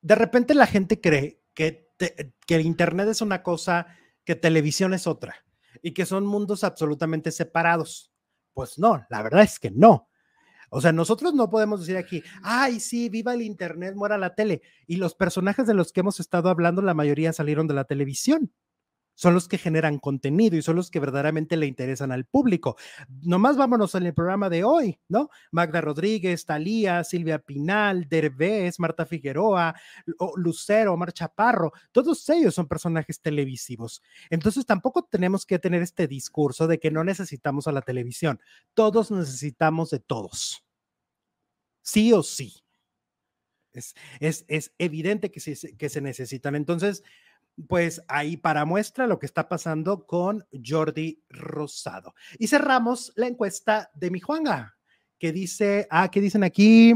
[0.00, 3.86] de repente la gente cree que, que el Internet es una cosa,
[4.24, 5.44] que televisión es otra
[5.82, 8.12] y que son mundos absolutamente separados.
[8.54, 10.08] Pues no, la verdad es que no.
[10.70, 14.60] O sea, nosotros no podemos decir aquí, ay, sí, viva el Internet, muera la tele.
[14.86, 18.52] Y los personajes de los que hemos estado hablando, la mayoría salieron de la televisión
[19.18, 22.76] son los que generan contenido y son los que verdaderamente le interesan al público.
[23.22, 25.28] Nomás vámonos en el programa de hoy, ¿no?
[25.50, 29.74] Magda Rodríguez, Talía, Silvia Pinal, Derbez, Marta Figueroa,
[30.36, 34.02] Lucero, Mar Chaparro, todos ellos son personajes televisivos.
[34.30, 38.40] Entonces tampoco tenemos que tener este discurso de que no necesitamos a la televisión.
[38.72, 40.64] Todos necesitamos de todos.
[41.82, 42.62] Sí o sí.
[43.72, 45.40] Es, es, es evidente que,
[45.76, 46.54] que se necesitan.
[46.54, 47.02] Entonces,
[47.66, 52.14] pues ahí para muestra lo que está pasando con Jordi Rosado.
[52.38, 54.76] Y cerramos la encuesta de mi Juanga,
[55.18, 56.94] que dice, ah, ¿qué dicen aquí?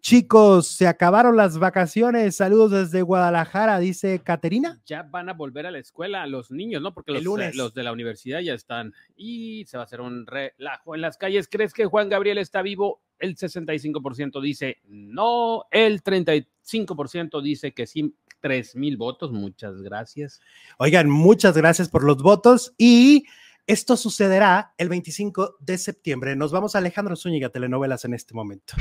[0.00, 2.36] Chicos, se acabaron las vacaciones.
[2.36, 4.80] Saludos desde Guadalajara, dice Caterina.
[4.84, 6.92] Ya van a volver a la escuela los niños, ¿no?
[6.92, 7.56] Porque los, lunes.
[7.56, 8.92] los de la universidad ya están.
[9.16, 11.48] Y se va a hacer un relajo en las calles.
[11.48, 13.00] ¿Crees que Juan Gabriel está vivo?
[13.18, 19.32] El 65% dice no, el 35% dice que sí, tres mil votos.
[19.32, 20.40] Muchas gracias.
[20.78, 23.24] Oigan, muchas gracias por los votos y
[23.66, 26.36] esto sucederá el 25 de septiembre.
[26.36, 28.74] Nos vamos a Alejandro Zúñiga Telenovelas en este momento.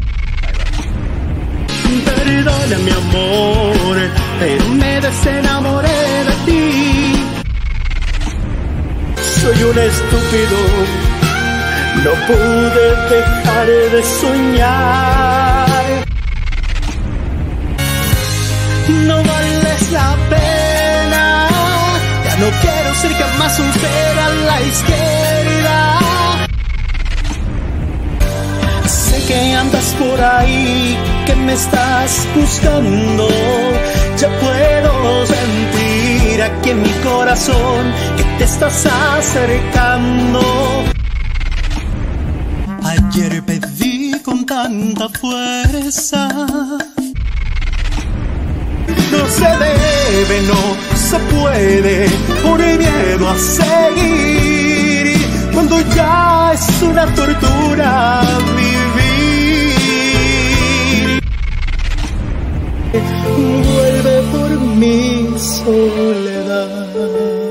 [2.06, 3.98] Perdona mi amor,
[4.40, 7.16] pero me desenamoré de ti.
[9.42, 10.58] Soy un estúpido,
[12.04, 16.06] no pude dejar de soñar.
[19.08, 21.48] No vales la pena,
[22.26, 26.00] ya no quiero ser jamás un ser a la izquierda.
[28.88, 33.28] Sé que andas por ahí que me estás buscando.
[34.18, 40.95] Ya puedo sentir aquí en mi corazón que te estás acercando.
[43.16, 46.28] Ayer pedí con tanta fuerza.
[49.09, 50.61] No se debe, no
[50.97, 52.09] se puede
[52.43, 55.16] por el miedo a seguir.
[55.53, 58.22] Cuando ya es una tortura
[58.57, 59.72] vivir.
[63.63, 67.45] Vuelve por mí sola.